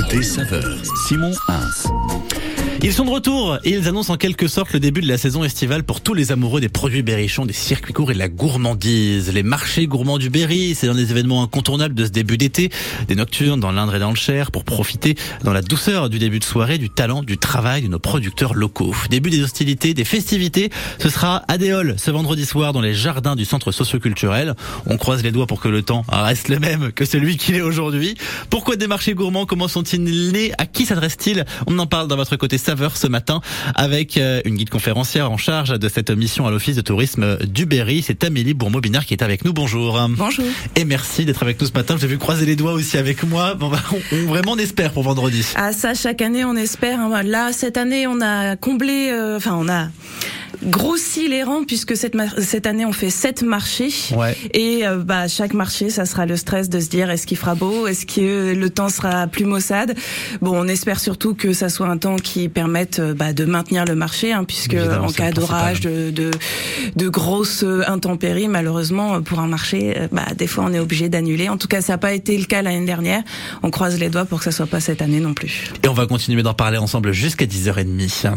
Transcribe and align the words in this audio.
Côté 0.00 0.22
saveur, 0.22 0.78
Simon 1.08 1.32
Hins. 1.48 2.47
Ils 2.80 2.92
sont 2.92 3.04
de 3.04 3.10
retour 3.10 3.58
et 3.64 3.70
ils 3.70 3.88
annoncent 3.88 4.14
en 4.14 4.16
quelque 4.16 4.46
sorte 4.46 4.72
le 4.72 4.78
début 4.78 5.00
de 5.00 5.08
la 5.08 5.18
saison 5.18 5.42
estivale 5.42 5.82
pour 5.82 6.00
tous 6.00 6.14
les 6.14 6.30
amoureux 6.30 6.60
des 6.60 6.68
produits 6.68 7.02
berrichons, 7.02 7.44
des 7.44 7.52
circuits 7.52 7.92
courts 7.92 8.12
et 8.12 8.14
de 8.14 8.20
la 8.20 8.28
gourmandise. 8.28 9.32
Les 9.32 9.42
marchés 9.42 9.88
gourmands 9.88 10.16
du 10.16 10.30
Berry, 10.30 10.76
c'est 10.76 10.86
un 10.86 10.94
des 10.94 11.10
événements 11.10 11.42
incontournables 11.42 11.96
de 11.96 12.04
ce 12.04 12.10
début 12.10 12.38
d'été. 12.38 12.70
Des 13.08 13.16
nocturnes 13.16 13.58
dans 13.58 13.72
l'Indre 13.72 13.96
et 13.96 13.98
dans 13.98 14.10
le 14.10 14.16
Cher 14.16 14.52
pour 14.52 14.62
profiter 14.62 15.16
dans 15.42 15.52
la 15.52 15.60
douceur 15.60 16.08
du 16.08 16.20
début 16.20 16.38
de 16.38 16.44
soirée, 16.44 16.78
du 16.78 16.88
talent, 16.88 17.24
du 17.24 17.36
travail 17.36 17.82
de 17.82 17.88
nos 17.88 17.98
producteurs 17.98 18.54
locaux. 18.54 18.94
Début 19.10 19.30
des 19.30 19.42
hostilités, 19.42 19.92
des 19.92 20.04
festivités, 20.04 20.70
ce 21.00 21.08
sera 21.08 21.42
à 21.48 21.58
Déol 21.58 21.96
ce 21.98 22.12
vendredi 22.12 22.46
soir 22.46 22.72
dans 22.72 22.80
les 22.80 22.94
jardins 22.94 23.34
du 23.34 23.44
centre 23.44 23.72
socioculturel. 23.72 24.54
On 24.86 24.98
croise 24.98 25.24
les 25.24 25.32
doigts 25.32 25.48
pour 25.48 25.60
que 25.60 25.68
le 25.68 25.82
temps 25.82 26.04
reste 26.08 26.48
le 26.48 26.60
même 26.60 26.92
que 26.92 27.04
celui 27.04 27.38
qu'il 27.38 27.56
est 27.56 27.60
aujourd'hui. 27.60 28.14
Pourquoi 28.50 28.76
des 28.76 28.86
marchés 28.86 29.14
gourmands? 29.14 29.46
Comment 29.46 29.66
sont-ils 29.66 30.30
nés? 30.30 30.52
À 30.58 30.66
qui 30.66 30.86
s'adressent-ils? 30.86 31.44
On 31.66 31.76
en 31.80 31.86
parle 31.86 32.06
dans 32.06 32.16
votre 32.16 32.36
côté 32.36 32.56
saveur 32.68 32.98
ce 32.98 33.06
matin 33.06 33.40
avec 33.74 34.18
euh, 34.18 34.42
une 34.44 34.56
guide 34.56 34.68
conférencière 34.68 35.30
en 35.30 35.38
charge 35.38 35.70
de 35.78 35.88
cette 35.88 36.10
mission 36.10 36.46
à 36.46 36.50
l'Office 36.50 36.76
de 36.76 36.82
tourisme 36.82 37.38
du 37.46 37.64
Berry. 37.64 38.02
C'est 38.06 38.24
Amélie 38.24 38.52
Bourmeau-Binard 38.52 39.06
qui 39.06 39.14
est 39.14 39.22
avec 39.22 39.42
nous. 39.46 39.54
Bonjour. 39.54 39.98
Bonjour. 40.10 40.44
Et 40.76 40.84
merci 40.84 41.24
d'être 41.24 41.42
avec 41.42 41.58
nous 41.62 41.66
ce 41.66 41.72
matin. 41.72 41.96
J'ai 41.98 42.06
vu 42.06 42.18
croiser 42.18 42.44
les 42.44 42.56
doigts 42.56 42.72
aussi 42.74 42.98
avec 42.98 43.22
moi. 43.22 43.54
Bon, 43.54 43.70
bah, 43.70 43.80
on, 43.90 44.16
on- 44.16 44.26
vraiment 44.26 44.52
on 44.52 44.58
espère 44.58 44.92
pour 44.92 45.02
vendredi. 45.02 45.46
Ah 45.56 45.72
ça, 45.72 45.94
chaque 45.94 46.20
année, 46.20 46.44
on 46.44 46.56
espère. 46.56 47.00
hein. 47.00 47.22
Là, 47.22 47.52
cette 47.54 47.78
année, 47.78 48.06
on 48.06 48.20
a 48.20 48.56
comblé, 48.56 49.08
euh, 49.12 49.38
enfin, 49.38 49.56
on 49.58 49.66
a 49.70 49.88
grossi 50.62 51.28
les 51.28 51.42
rangs 51.42 51.64
puisque 51.64 51.96
cette, 51.96 52.16
cette 52.38 52.66
année, 52.66 52.84
on 52.84 52.92
fait 52.92 53.10
sept 53.10 53.42
marchés. 53.42 53.90
Ouais. 54.16 54.36
Et 54.54 54.86
euh, 54.86 54.98
bah, 54.98 55.28
chaque 55.28 55.54
marché, 55.54 55.90
ça 55.90 56.06
sera 56.06 56.26
le 56.26 56.36
stress 56.36 56.68
de 56.68 56.80
se 56.80 56.88
dire 56.88 57.10
est-ce 57.10 57.26
qu'il 57.26 57.36
fera 57.36 57.54
beau, 57.54 57.86
est-ce 57.86 58.06
que 58.06 58.54
le 58.54 58.70
temps 58.70 58.88
sera 58.88 59.26
plus 59.26 59.44
maussade? 59.44 59.94
Bon, 60.40 60.52
on 60.54 60.68
espère 60.68 61.00
surtout 61.00 61.34
que 61.34 61.52
ça 61.52 61.68
soit 61.68 61.88
un 61.88 61.98
temps 61.98 62.16
qui 62.16 62.48
permette 62.48 62.98
euh, 62.98 63.14
bah, 63.14 63.32
de 63.32 63.44
maintenir 63.44 63.84
le 63.84 63.94
marché, 63.94 64.32
hein, 64.32 64.44
puisque 64.44 64.74
Évidemment, 64.74 65.08
en 65.08 65.12
cas 65.12 65.30
d'orage, 65.32 65.80
de, 65.80 66.10
de, 66.10 66.30
de 66.96 67.08
grosses 67.08 67.62
euh, 67.62 67.82
intempéries, 67.86 68.48
malheureusement, 68.48 69.22
pour 69.22 69.40
un 69.40 69.48
marché, 69.48 69.94
euh, 69.96 70.08
bah, 70.12 70.26
des 70.36 70.46
fois, 70.46 70.64
on 70.66 70.72
est 70.72 70.78
obligé 70.78 71.08
d'annuler. 71.08 71.48
En 71.48 71.56
tout 71.56 71.68
cas, 71.68 71.80
ça 71.80 71.94
n'a 71.94 71.98
pas 71.98 72.12
été 72.12 72.36
le 72.36 72.44
cas 72.44 72.62
l'année 72.62 72.86
dernière. 72.86 73.22
On 73.62 73.70
croise 73.70 73.98
les 73.98 74.08
doigts 74.08 74.24
pour 74.24 74.38
que 74.38 74.44
ça 74.44 74.52
soit 74.52 74.66
pas 74.66 74.80
cette 74.80 75.02
année 75.02 75.20
non 75.20 75.34
plus. 75.34 75.72
Et 75.82 75.88
on 75.88 75.94
va 75.94 76.06
continuer 76.06 76.42
d'en 76.42 76.54
parler 76.54 76.78
ensemble 76.78 77.12
jusqu'à 77.12 77.46
10h30. 77.46 78.36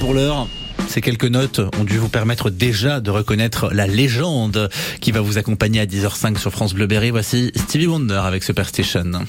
Pour 0.00 0.14
l'heure, 0.14 0.48
ces 0.88 1.00
quelques 1.00 1.24
notes 1.24 1.60
ont 1.78 1.84
dû 1.84 1.98
vous 1.98 2.08
permettre 2.08 2.50
déjà 2.50 3.00
de 3.00 3.10
reconnaître 3.10 3.70
la 3.72 3.86
légende 3.86 4.70
qui 5.00 5.12
va 5.12 5.20
vous 5.20 5.38
accompagner 5.38 5.80
à 5.80 5.86
10h05 5.86 6.38
sur 6.38 6.50
France 6.52 6.74
Bleu 6.74 6.86
Berry. 6.86 7.10
Voici 7.10 7.52
Stevie 7.54 7.86
Wonder 7.86 8.22
avec 8.24 8.42
Superstition. 8.42 9.24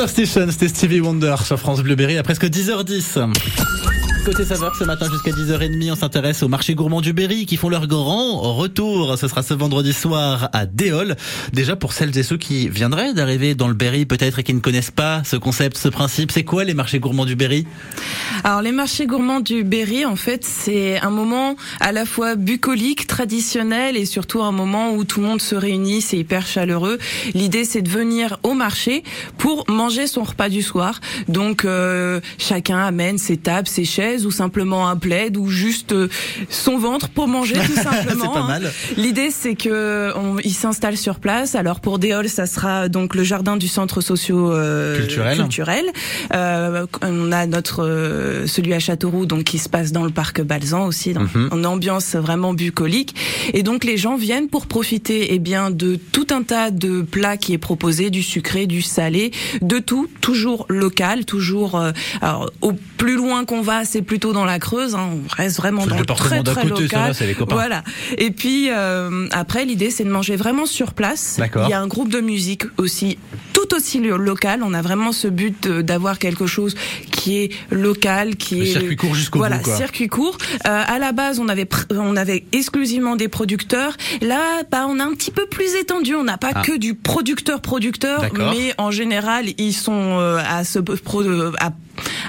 Superstition, 0.00 0.46
c'était 0.50 0.68
Stevie 0.68 1.00
Wonder 1.00 1.34
sur 1.44 1.58
France 1.58 1.82
Bleu 1.82 1.94
Berry 1.94 2.16
à 2.16 2.22
presque 2.22 2.46
10h10. 2.46 3.99
Côté 4.24 4.44
saveur, 4.44 4.76
ce 4.76 4.84
matin 4.84 5.08
jusqu'à 5.10 5.30
10h30, 5.30 5.92
on 5.92 5.96
s'intéresse 5.96 6.42
au 6.42 6.48
marché 6.48 6.74
gourmand 6.74 7.00
du 7.00 7.14
Berry 7.14 7.46
qui 7.46 7.56
font 7.56 7.70
leur 7.70 7.86
grand 7.86 8.54
retour. 8.54 9.16
Ce 9.16 9.26
sera 9.28 9.42
ce 9.42 9.54
vendredi 9.54 9.94
soir 9.94 10.50
à 10.52 10.66
Déol. 10.66 11.16
Déjà 11.54 11.74
pour 11.74 11.94
celles 11.94 12.16
et 12.18 12.22
ceux 12.22 12.36
qui 12.36 12.68
viendraient 12.68 13.14
d'arriver 13.14 13.54
dans 13.54 13.66
le 13.66 13.72
Berry 13.72 14.04
peut-être 14.04 14.38
et 14.38 14.42
qui 14.42 14.52
ne 14.52 14.60
connaissent 14.60 14.90
pas 14.90 15.22
ce 15.24 15.36
concept, 15.36 15.78
ce 15.78 15.88
principe, 15.88 16.32
c'est 16.32 16.44
quoi 16.44 16.64
les 16.64 16.74
marchés 16.74 17.00
gourmands 17.00 17.24
du 17.24 17.34
Berry? 17.34 17.66
Alors 18.44 18.60
les 18.60 18.72
marchés 18.72 19.06
gourmands 19.06 19.40
du 19.40 19.64
Berry, 19.64 20.04
en 20.04 20.16
fait, 20.16 20.44
c'est 20.44 21.00
un 21.00 21.10
moment 21.10 21.56
à 21.80 21.90
la 21.90 22.04
fois 22.04 22.34
bucolique, 22.34 23.06
traditionnel 23.06 23.96
et 23.96 24.04
surtout 24.04 24.42
un 24.42 24.52
moment 24.52 24.92
où 24.92 25.04
tout 25.04 25.22
le 25.22 25.28
monde 25.28 25.40
se 25.40 25.54
réunit, 25.54 26.02
c'est 26.02 26.18
hyper 26.18 26.46
chaleureux. 26.46 26.98
L'idée 27.32 27.64
c'est 27.64 27.82
de 27.82 27.88
venir 27.88 28.38
au 28.42 28.52
marché 28.52 29.02
pour 29.38 29.64
manger 29.70 30.06
son 30.06 30.24
repas 30.24 30.50
du 30.50 30.60
soir. 30.60 31.00
Donc 31.28 31.64
euh, 31.64 32.20
chacun 32.36 32.78
amène 32.78 33.16
ses 33.16 33.38
tables, 33.38 33.66
ses 33.66 33.86
chaises 33.86 34.09
ou 34.18 34.30
simplement 34.30 34.88
un 34.88 34.96
plaid 34.96 35.36
ou 35.36 35.48
juste 35.48 35.92
euh, 35.92 36.08
son 36.48 36.78
ventre 36.78 37.08
pour 37.08 37.28
manger 37.28 37.54
tout 37.54 37.72
simplement. 37.74 38.10
C'est 38.20 38.28
pas 38.28 38.38
hein. 38.40 38.46
mal. 38.46 38.72
L'idée 38.96 39.30
c'est 39.30 39.54
que 39.54 40.12
on, 40.16 40.38
il 40.44 40.54
s'installe 40.54 40.96
sur 40.96 41.18
place. 41.20 41.54
Alors 41.54 41.80
pour 41.80 41.98
Déol, 41.98 42.28
ça 42.28 42.46
sera 42.46 42.88
donc 42.88 43.14
le 43.14 43.22
jardin 43.22 43.56
du 43.56 43.68
centre 43.68 44.00
socio 44.00 44.52
euh, 44.52 44.96
Culturel. 44.98 45.38
culturel. 45.38 45.84
Euh, 46.34 46.86
on 47.02 47.32
a 47.32 47.46
notre 47.46 47.84
euh, 47.84 48.46
celui 48.46 48.74
à 48.74 48.80
Châteauroux 48.80 49.26
donc 49.26 49.44
qui 49.44 49.58
se 49.58 49.68
passe 49.68 49.92
dans 49.92 50.04
le 50.04 50.10
parc 50.10 50.42
Balzan 50.42 50.86
aussi 50.86 51.12
dans 51.12 51.20
Mhm. 51.20 51.48
en 51.52 51.64
ambiance 51.64 52.16
vraiment 52.16 52.54
bucolique 52.54 53.14
et 53.52 53.62
donc 53.62 53.84
les 53.84 53.96
gens 53.96 54.16
viennent 54.16 54.48
pour 54.48 54.66
profiter 54.66 55.34
eh 55.34 55.38
bien 55.38 55.70
de 55.70 55.96
tout 55.96 56.26
un 56.30 56.42
tas 56.42 56.70
de 56.70 57.02
plats 57.02 57.36
qui 57.36 57.52
est 57.52 57.58
proposé 57.58 58.10
du 58.10 58.22
sucré, 58.22 58.66
du 58.66 58.82
salé, 58.82 59.30
de 59.62 59.78
tout, 59.78 60.08
toujours 60.20 60.66
local, 60.68 61.24
toujours 61.24 61.76
euh, 61.76 61.92
alors 62.20 62.50
au 62.62 62.72
plus 62.96 63.16
loin 63.16 63.44
qu'on 63.44 63.60
va, 63.62 63.84
c'est 63.84 63.99
plutôt 64.02 64.32
dans 64.32 64.44
la 64.44 64.58
Creuse, 64.58 64.94
hein, 64.94 65.10
on 65.12 65.22
reste 65.36 65.56
vraiment 65.56 65.86
dans 65.86 65.98
le 65.98 66.04
très 66.06 66.42
très 66.42 66.54
côté, 66.62 66.88
ça 66.88 66.96
local. 66.96 67.08
va, 67.08 67.14
c'est 67.14 67.26
les 67.26 67.34
copains. 67.34 67.54
Voilà. 67.54 67.82
Et 68.18 68.30
puis 68.30 68.68
euh, 68.70 69.26
après 69.32 69.64
l'idée 69.64 69.90
c'est 69.90 70.04
de 70.04 70.10
manger 70.10 70.36
vraiment 70.36 70.66
sur 70.66 70.92
place. 70.94 71.38
Il 71.64 71.68
y 71.68 71.72
a 71.72 71.80
un 71.80 71.86
groupe 71.86 72.08
de 72.10 72.20
musique 72.20 72.64
aussi 72.78 73.18
tout 73.52 73.74
aussi 73.74 74.00
lo- 74.00 74.16
local. 74.16 74.62
On 74.64 74.74
a 74.74 74.82
vraiment 74.82 75.12
ce 75.12 75.28
but 75.28 75.68
d'avoir 75.68 76.18
quelque 76.18 76.46
chose 76.46 76.74
qui 77.10 77.38
est 77.38 77.52
local, 77.70 78.36
qui 78.36 78.56
Le 78.56 78.62
est 78.62 78.66
circuit 78.72 78.96
court 78.96 79.14
jusqu'au 79.14 79.38
voilà, 79.38 79.58
bout, 79.58 79.64
quoi. 79.64 79.76
circuit 79.76 80.08
court. 80.08 80.38
Euh, 80.66 80.82
à 80.86 80.98
la 80.98 81.12
base, 81.12 81.38
on 81.38 81.48
avait 81.48 81.68
on 81.90 82.16
avait 82.16 82.44
exclusivement 82.52 83.16
des 83.16 83.28
producteurs. 83.28 83.96
Là, 84.22 84.62
bah, 84.70 84.86
on 84.88 84.98
a 84.98 85.04
un 85.04 85.12
petit 85.14 85.30
peu 85.30 85.46
plus 85.46 85.74
étendu. 85.74 86.14
On 86.14 86.24
n'a 86.24 86.38
pas 86.38 86.50
Ah. 86.54 86.62
que 86.62 86.76
du 86.76 86.94
producteur 86.94 87.60
producteur, 87.60 88.26
mais 88.36 88.74
en 88.78 88.90
général, 88.90 89.46
ils 89.58 89.72
sont 89.72 90.18
euh, 90.18 90.38
à 90.48 90.64
se 90.64 90.78
pro- 90.78 91.22
à, 91.60 91.70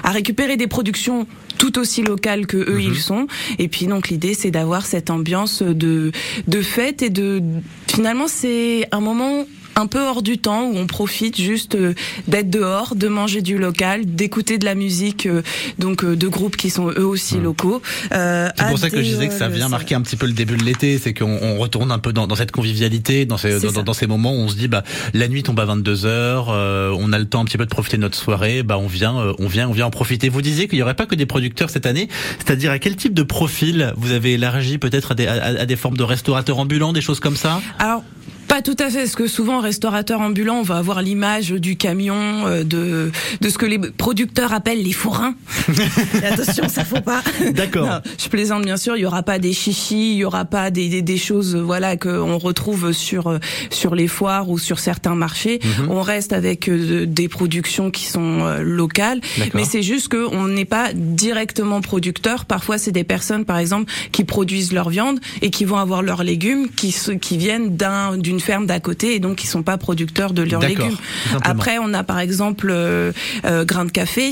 à 0.04 0.10
récupérer 0.10 0.56
des 0.56 0.66
productions 0.66 1.26
tout 1.62 1.78
aussi 1.78 2.02
locales 2.02 2.48
que 2.48 2.56
eux 2.56 2.74
Mhm. 2.80 2.92
ils 2.92 2.96
sont. 2.98 3.26
Et 3.60 3.68
puis 3.68 3.86
donc 3.86 4.08
l'idée 4.08 4.34
c'est 4.34 4.50
d'avoir 4.50 4.84
cette 4.84 5.10
ambiance 5.10 5.62
de 5.62 6.10
de 6.48 6.60
fête 6.60 7.02
et 7.02 7.10
de 7.10 7.40
finalement 7.86 8.26
c'est 8.26 8.88
un 8.90 9.00
moment 9.00 9.46
un 9.76 9.86
peu 9.86 10.00
hors 10.00 10.22
du 10.22 10.38
temps 10.38 10.64
où 10.64 10.76
on 10.76 10.86
profite 10.86 11.40
juste 11.40 11.74
euh, 11.74 11.94
d'être 12.28 12.50
dehors, 12.50 12.94
de 12.94 13.08
manger 13.08 13.42
du 13.42 13.58
local, 13.58 14.04
d'écouter 14.04 14.58
de 14.58 14.64
la 14.64 14.74
musique 14.74 15.26
euh, 15.26 15.42
donc 15.78 16.04
euh, 16.04 16.16
de 16.16 16.28
groupes 16.28 16.56
qui 16.56 16.70
sont 16.70 16.90
eux 16.90 17.06
aussi 17.06 17.38
locaux. 17.38 17.80
Euh, 18.12 18.32
Hmm. 18.42 18.50
C'est 18.56 18.68
pour 18.68 18.78
ça 18.78 18.90
que 18.90 18.96
je 18.98 19.08
disais 19.08 19.28
que 19.28 19.34
ça 19.34 19.48
vient 19.48 19.68
marquer 19.68 19.94
un 19.94 20.00
petit 20.00 20.16
peu 20.16 20.26
le 20.26 20.32
début 20.32 20.56
de 20.56 20.64
l'été, 20.64 20.98
c'est 20.98 21.14
qu'on 21.14 21.38
on 21.42 21.58
retourne 21.58 21.90
un 21.92 21.98
peu 21.98 22.12
dans, 22.12 22.26
dans 22.26 22.34
cette 22.34 22.50
convivialité, 22.52 23.26
dans 23.26 23.36
ces, 23.36 23.58
C'est 23.58 23.66
dans, 23.66 23.72
ça. 23.72 23.82
dans 23.82 23.92
ces 23.92 24.06
moments 24.06 24.32
où 24.32 24.38
on 24.38 24.48
se 24.48 24.56
dit 24.56 24.68
bah 24.68 24.82
la 25.14 25.28
nuit 25.28 25.42
tombe 25.42 25.58
à 25.60 25.64
22 25.64 26.06
heures, 26.06 26.48
euh, 26.50 26.94
on 26.98 27.12
a 27.12 27.18
le 27.18 27.26
temps 27.26 27.40
un 27.40 27.44
petit 27.44 27.58
peu 27.58 27.64
de 27.64 27.70
profiter 27.70 27.96
de 27.96 28.02
notre 28.02 28.16
soirée, 28.16 28.62
bah 28.62 28.78
on 28.78 28.86
vient, 28.86 29.18
euh, 29.18 29.32
on 29.38 29.46
vient, 29.48 29.68
on 29.68 29.72
vient 29.72 29.86
en 29.86 29.90
profiter. 29.90 30.28
Vous 30.28 30.42
disiez 30.42 30.68
qu'il 30.68 30.78
y 30.78 30.82
aurait 30.82 30.94
pas 30.94 31.06
que 31.06 31.14
des 31.14 31.26
producteurs 31.26 31.70
cette 31.70 31.86
année, 31.86 32.08
c'est-à-dire 32.38 32.70
à 32.70 32.78
quel 32.78 32.96
type 32.96 33.14
de 33.14 33.22
profil 33.22 33.92
vous 33.96 34.12
avez 34.12 34.34
élargi 34.34 34.78
peut-être 34.78 35.12
à 35.12 35.14
des, 35.14 35.26
à, 35.26 35.44
à 35.44 35.66
des 35.66 35.76
formes 35.76 35.96
de 35.96 36.04
restaurateurs 36.04 36.58
ambulants, 36.58 36.92
des 36.92 37.00
choses 37.00 37.20
comme 37.20 37.36
ça? 37.36 37.60
Alors, 37.78 38.02
pas 38.52 38.60
tout 38.60 38.76
à 38.80 38.90
fait, 38.90 38.98
parce 38.98 39.14
que 39.14 39.26
souvent, 39.26 39.60
restaurateur 39.60 40.20
ambulant, 40.20 40.56
on 40.56 40.62
va 40.62 40.76
avoir 40.76 41.00
l'image 41.00 41.52
du 41.52 41.76
camion, 41.76 42.46
euh, 42.46 42.64
de, 42.64 43.10
de 43.40 43.48
ce 43.48 43.56
que 43.56 43.64
les 43.64 43.78
producteurs 43.78 44.52
appellent 44.52 44.82
les 44.82 44.92
fourrins. 44.92 45.34
Attention, 46.22 46.68
ça 46.68 46.84
faut 46.84 47.00
pas. 47.00 47.22
D'accord. 47.54 48.02
Je 48.22 48.28
plaisante 48.28 48.62
bien 48.62 48.76
sûr, 48.76 48.94
il 48.98 49.00
y 49.00 49.06
aura 49.06 49.22
pas 49.22 49.38
des 49.38 49.54
chichis, 49.54 50.12
il 50.12 50.18
y 50.18 50.24
aura 50.26 50.44
pas 50.44 50.70
des, 50.70 50.90
des, 50.90 51.00
des 51.00 51.16
choses 51.16 51.56
euh, 51.56 51.62
voilà 51.62 51.96
que 51.96 52.10
on 52.10 52.36
retrouve 52.36 52.92
sur 52.92 53.28
euh, 53.28 53.38
sur 53.70 53.94
les 53.94 54.06
foires 54.06 54.50
ou 54.50 54.58
sur 54.58 54.80
certains 54.80 55.14
marchés. 55.14 55.58
Mhm. 55.64 55.90
On 55.90 56.02
reste 56.02 56.34
avec 56.34 56.68
euh, 56.68 57.06
des 57.06 57.28
productions 57.28 57.90
qui 57.90 58.04
sont 58.04 58.40
euh, 58.40 58.60
locales, 58.60 59.22
mais 59.54 59.64
c'est 59.64 59.82
juste 59.82 60.08
que 60.08 60.26
on 60.30 60.48
n'est 60.48 60.66
pas 60.66 60.92
directement 60.92 61.80
producteur. 61.80 62.44
Parfois, 62.44 62.76
c'est 62.76 62.92
des 62.92 63.04
personnes, 63.04 63.46
par 63.46 63.56
exemple, 63.56 63.90
qui 64.12 64.24
produisent 64.24 64.74
leur 64.74 64.90
viande 64.90 65.20
et 65.40 65.48
qui 65.48 65.64
vont 65.64 65.78
avoir 65.78 66.02
leurs 66.02 66.22
légumes 66.22 66.68
qui 66.68 66.94
qui 67.18 67.38
viennent 67.38 67.78
d'un 67.78 68.18
d'une 68.18 68.41
ferme 68.42 68.66
d'à 68.66 68.80
côté 68.80 69.14
et 69.14 69.20
donc 69.20 69.36
qui 69.36 69.46
sont 69.46 69.62
pas 69.62 69.78
producteurs 69.78 70.32
de 70.34 70.42
leurs 70.42 70.60
légumes. 70.60 70.96
Après, 71.42 71.78
on 71.80 71.94
a 71.94 72.02
par 72.02 72.18
exemple 72.18 72.68
euh, 72.70 73.12
euh, 73.44 73.64
Grain 73.64 73.84
de 73.86 73.90
café 73.90 74.30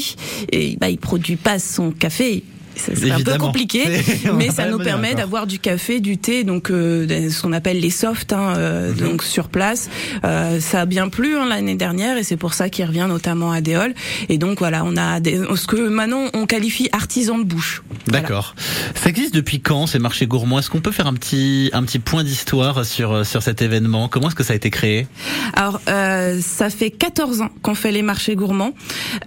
et 0.53 0.77
bah 0.81 0.91
il 0.91 0.99
produit 0.99 1.37
pas 1.37 1.59
son 1.59 1.91
café. 1.93 2.43
C'est 2.77 3.11
un 3.11 3.21
peu 3.21 3.37
compliqué, 3.37 3.85
mais 4.39 4.49
ça 4.51 4.67
nous 4.69 4.79
permet 4.79 5.15
d'avoir 5.15 5.47
du 5.47 5.59
café, 5.59 6.01
du 6.01 6.17
thé, 6.17 6.45
donc 6.45 6.71
euh, 6.71 7.29
ce 7.29 7.43
qu'on 7.43 7.53
appelle 7.53 7.79
les 7.81 7.91
softs, 7.91 8.33
hein, 8.33 8.55
euh, 8.57 8.93
Mhm. 8.93 8.97
donc 8.97 9.23
sur 9.23 9.49
place. 9.49 9.91
Euh, 10.25 10.61
ça 10.61 10.83
a 10.83 10.87
bien 10.87 11.09
plu 11.09 11.37
hein, 11.37 11.47
l'année 11.47 11.75
dernière 11.75 12.17
et 12.17 12.23
c'est 12.23 12.39
pour 12.39 12.55
ça 12.55 12.69
qu'il 12.71 12.85
revient 12.87 13.07
notamment 13.09 13.53
à 13.53 13.61
Déol. 13.61 13.93
Et 14.29 14.39
donc 14.39 14.61
voilà, 14.61 14.83
on 14.87 14.97
a 14.97 15.21
des, 15.21 15.39
ce 15.57 15.67
que 15.67 15.89
maintenant 15.89 16.27
on 16.33 16.47
qualifie 16.47 16.89
artisan 16.93 17.39
de 17.39 17.45
bouche. 17.45 17.83
Voilà. 18.07 18.21
D'accord. 18.21 18.55
Ça 18.95 19.09
existe 19.11 19.35
depuis 19.35 19.61
quand 19.61 19.87
ces 19.87 19.99
marchés 19.99 20.27
gourmands? 20.27 20.59
Est-ce 20.59 20.71
qu'on 20.71 20.81
peut 20.81 20.93
faire 20.93 21.07
un 21.07 21.15
petit 21.15 21.71
un 21.73 21.83
petit 21.85 21.99
point 21.99 22.25
d'histoire 22.25 22.85
sur 22.85 23.25
sur 23.27 23.43
cet 23.43 23.63
événement? 23.63 24.09
Comment 24.09 24.29
est-ce 24.29 24.35
que 24.35 24.45
ça 24.45 24.53
a 24.53 24.57
été 24.57 24.71
créé? 24.71 25.07
Alors, 25.55 25.81
euh, 25.89 26.41
ça 26.41 26.71
fait 26.71 26.91
14 26.91 27.43
ans 27.43 27.51
qu'on 27.63 27.75
fait 27.75 27.93
les 27.93 28.03
marchés 28.03 28.37
gourmands. 28.37 28.73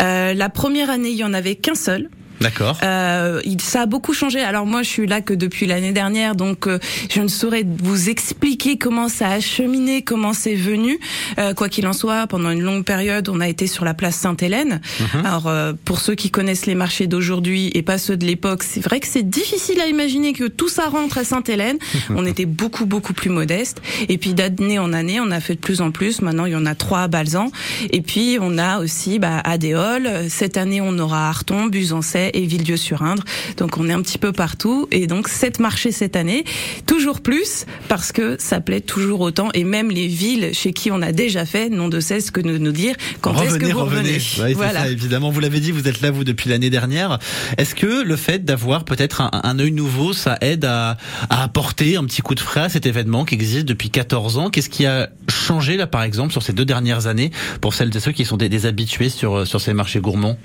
Euh, 0.02 0.34
la 0.34 0.50
première 0.50 0.90
année, 0.90 1.10
il 1.10 1.18
y 1.18 1.24
en 1.24 1.34
avait 1.34 1.56
qu'un 1.56 1.76
seul. 1.76 2.10
D'accord. 2.44 2.78
Euh, 2.84 3.42
ça 3.60 3.82
a 3.82 3.86
beaucoup 3.86 4.14
changé. 4.14 4.42
Alors 4.42 4.66
moi, 4.66 4.84
je 4.84 4.90
suis 4.90 5.08
là 5.08 5.22
que 5.22 5.34
depuis 5.34 5.66
l'année 5.66 5.94
dernière, 5.94 6.36
donc 6.36 6.68
euh, 6.68 6.78
je 7.10 7.22
ne 7.22 7.28
saurais 7.28 7.66
vous 7.66 8.10
expliquer 8.10 8.78
comment 8.78 9.08
ça 9.08 9.30
a 9.30 9.40
cheminé, 9.40 10.04
comment 10.04 10.34
c'est 10.34 10.56
venu. 10.56 11.00
Euh, 11.40 11.54
quoi 11.54 11.70
qu'il 11.70 11.88
en 11.88 11.94
soit, 11.94 12.28
pendant 12.28 12.50
une 12.50 12.62
longue 12.62 12.84
période, 12.84 13.30
on 13.30 13.40
a 13.40 13.48
été 13.48 13.66
sur 13.66 13.86
la 13.86 13.94
place 13.94 14.16
Sainte-Hélène. 14.16 14.82
Alors 15.24 15.48
euh, 15.48 15.74
pour 15.86 16.00
ceux 16.00 16.16
qui 16.16 16.30
connaissent 16.30 16.66
les 16.66 16.76
marchés 16.76 17.08
d'aujourd'hui 17.08 17.72
et 17.74 17.82
pas 17.82 17.98
ceux 17.98 18.18
de 18.18 18.26
l'époque, 18.26 18.64
c'est 18.64 18.82
vrai 18.82 19.00
que 19.00 19.08
c'est 19.08 19.28
difficile 19.28 19.80
à 19.80 19.88
imaginer 19.88 20.34
que 20.34 20.46
tout 20.46 20.70
ça 20.70 20.90
rentre 20.90 21.18
à 21.18 21.24
Sainte-Hélène. 21.24 21.78
on 22.10 22.26
était 22.26 22.46
beaucoup 22.46 22.86
beaucoup 22.86 23.14
plus 23.14 23.30
modeste. 23.30 23.82
Et 24.10 24.18
puis 24.18 24.34
d'année 24.34 24.80
en 24.80 24.92
année, 24.92 25.20
on 25.22 25.32
a 25.32 25.40
fait 25.40 25.56
de 25.56 25.60
plus 25.60 25.82
en 25.82 25.92
plus. 25.92 26.22
Maintenant, 26.22 26.46
il 26.46 26.52
y 26.52 26.56
en 26.56 26.66
a 26.66 26.76
trois 26.76 27.04
à 27.04 27.08
Balzan. 27.08 27.52
Et 27.92 28.02
puis 28.02 28.38
on 28.42 28.58
a 28.58 28.80
aussi 28.80 29.20
bah, 29.20 29.40
Adéol. 29.46 30.10
Cette 30.30 30.58
année, 30.58 30.82
on 30.82 31.00
aura 31.00 31.30
Arton, 31.30 31.68
Buzancais 31.68 32.32
et 32.34 32.46
Villedieu-sur-Indre. 32.46 33.24
Donc 33.58 33.78
on 33.78 33.88
est 33.90 33.94
un 33.94 34.02
petit 34.02 34.18
peu 34.18 34.32
partout. 34.32 34.88
Et 34.92 35.08
donc 35.08 35.28
sept 35.28 35.60
marchés 35.60 35.92
cette 35.92 36.16
année, 36.16 36.44
toujours 36.86 37.22
plus 37.22 37.66
parce 37.88 38.12
que 38.12 38.38
ça 38.40 38.62
plaît 38.62 38.82
toujours 38.82 39.22
autant. 39.22 39.50
Et 39.54 39.64
même 39.64 39.90
les 39.90 40.08
villes 40.08 40.52
chez 40.54 40.74
qui 40.74 40.92
on 40.92 41.02
a 41.02 41.12
déjà 41.12 41.46
fait 41.46 41.70
n'ont 41.70 41.90
de 41.90 42.00
cesse 42.00 42.32
que 42.32 42.42
de 42.42 42.58
nous 42.58 42.72
dire 42.72 42.96
quand 43.22 43.42
est-ce 43.42 43.58
que 43.58 43.66
vous 43.66 43.80
revenez. 43.80 44.20
Ouais, 44.40 44.54
voilà. 44.54 44.82
ça, 44.84 44.90
évidemment. 44.90 45.30
Vous 45.30 45.40
l'avez 45.40 45.60
dit, 45.60 45.72
vous 45.72 45.88
êtes 45.88 46.02
là 46.02 46.12
vous 46.12 46.24
depuis 46.24 46.50
l'année 46.50 46.70
dernière. 46.70 47.20
Est-ce 47.58 47.76
que 47.76 48.04
le 48.04 48.16
fait 48.16 48.44
d'avoir 48.46 48.86
peut-être 48.86 49.22
un, 49.22 49.32
un 49.32 49.60
œil 49.60 49.72
nouveau, 49.72 50.14
ça 50.14 50.38
aide 50.42 50.66
à, 50.66 50.98
à 51.30 51.44
apporter 51.44 51.96
un 51.98 52.06
petit 52.06 52.22
coup 52.22 52.36
de 52.36 52.40
frais 52.40 52.62
à 52.62 52.70
cet 52.70 52.86
événement 52.86 53.26
qui 53.26 53.36
existe 53.36 53.66
depuis 53.66 53.90
14 53.90 54.38
ans? 54.38 54.50
Qu'est-ce 54.50 54.70
qui 54.70 54.86
a 54.86 55.10
changé 55.30 55.78
là, 55.78 55.88
par 55.88 56.04
exemple, 56.04 56.32
sur 56.32 56.42
ces 56.44 56.54
deux 56.54 56.66
dernières 56.66 57.08
années 57.08 57.32
pour 57.62 57.74
celles 57.74 57.96
et 57.96 58.00
ceux 58.00 58.12
qui 58.12 58.26
sont 58.26 58.38
des, 58.38 58.50
des 58.50 58.66
habitués 58.66 59.10
sur 59.10 59.46
sur 59.46 59.62
ces 59.62 59.74
marchés 59.74 60.00
gourmands? 60.00 60.38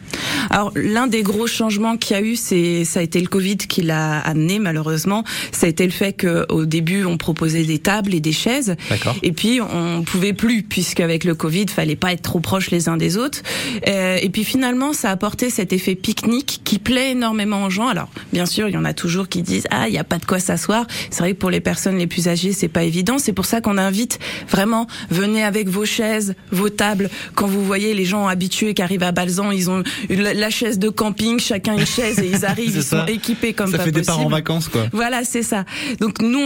Alors 0.51 0.73
l'un 0.75 1.07
des 1.07 1.23
gros 1.23 1.47
changements 1.47 1.78
qu'il 1.97 2.17
y 2.17 2.19
a 2.19 2.23
eu, 2.23 2.37
c'est 2.37 2.85
ça 2.85 3.01
a 3.01 3.03
été 3.03 3.21
le 3.21 3.27
Covid 3.27 3.57
qui 3.57 3.83
l'a 3.83 4.19
amené 4.19 4.59
malheureusement. 4.59 5.25
Ça 5.53 5.67
a 5.67 5.69
été 5.69 5.85
le 5.85 5.93
fait 5.93 6.13
qu'au 6.13 6.65
début 6.65 7.05
on 7.05 7.17
proposait 7.17 7.65
des 7.65 7.79
tables 7.79 8.15
et 8.15 8.21
des 8.21 8.33
chaises, 8.33 8.77
et 9.23 9.33
puis 9.33 9.61
on 9.61 10.03
pouvait 10.03 10.33
plus 10.33 10.63
puisqu'avec 10.63 11.25
le 11.25 11.35
Covid 11.35 11.67
fallait 11.69 11.97
pas 11.97 12.13
être 12.13 12.23
trop 12.23 12.41
proches 12.41 12.71
les 12.71 12.89
uns 12.89 12.97
des 12.97 13.17
autres. 13.17 13.43
Euh, 13.87 14.19
et 14.21 14.29
puis 14.29 14.45
finalement 14.45 14.93
ça 14.93 15.11
a 15.11 15.13
apporté 15.13 15.51
cet 15.51 15.73
effet 15.73 15.95
pique-nique 15.95 16.61
qui 16.65 16.79
plaît 16.79 17.13
énormément 17.13 17.65
aux 17.65 17.71
gens. 17.71 17.89
Alors 17.89 18.09
bien 18.33 18.47
sûr 18.47 18.69
il 18.69 18.75
y 18.75 18.79
en 18.79 18.85
a 18.85 18.93
toujours 18.93 19.29
qui 19.29 19.43
disent 19.43 19.67
ah 19.71 19.89
il 19.89 19.95
y 19.95 19.99
a 19.99 20.05
pas 20.05 20.19
de 20.19 20.25
quoi 20.25 20.41
s'asseoir. 20.41 20.87
C'est 21.11 21.21
vrai 21.21 21.33
que 21.33 21.39
pour 21.39 21.51
les 21.51 21.61
personnes 21.61 21.99
les 21.99 22.07
plus 22.07 22.29
âgées 22.29 22.53
c'est 22.53 22.69
pas 22.69 22.85
évident. 22.85 23.19
C'est 23.19 23.33
pour 23.33 23.47
ça 23.47 23.61
qu'on 23.61 23.79
invite 23.79 24.19
vraiment 24.49 24.87
venez 25.11 25.43
avec 25.43 25.69
vos 25.69 25.85
chaises, 25.85 26.35
vos 26.51 26.69
tables. 26.69 27.11
Quand 27.35 27.47
vous 27.47 27.65
voyez 27.65 27.95
les 27.95 28.05
gens 28.05 28.27
habitués 28.27 28.75
qui 28.75 28.83
arrivent 28.83 29.03
à 29.03 29.13
Balzan, 29.13 29.51
ils 29.51 29.71
ont 29.71 29.83
la 30.09 30.51
chaise 30.51 30.79
de 30.79 30.89
camping, 30.89 31.39
chacun 31.39 31.68
une 31.75 31.87
chaise 31.87 32.19
et 32.21 32.29
ils 32.29 32.45
arrivent, 32.45 32.77
ils 32.77 32.83
ça. 32.83 33.01
sont 33.01 33.07
équipés 33.13 33.53
comme 33.53 33.71
Ça 33.71 33.79
pas 33.79 33.85
fait 33.85 33.93
départ 33.93 34.17
en 34.17 34.19
possible. 34.25 34.35
vacances, 34.35 34.69
quoi. 34.69 34.87
Voilà, 34.93 35.25
c'est 35.25 35.43
ça. 35.43 35.65
Donc 36.01 36.21
nous, 36.21 36.39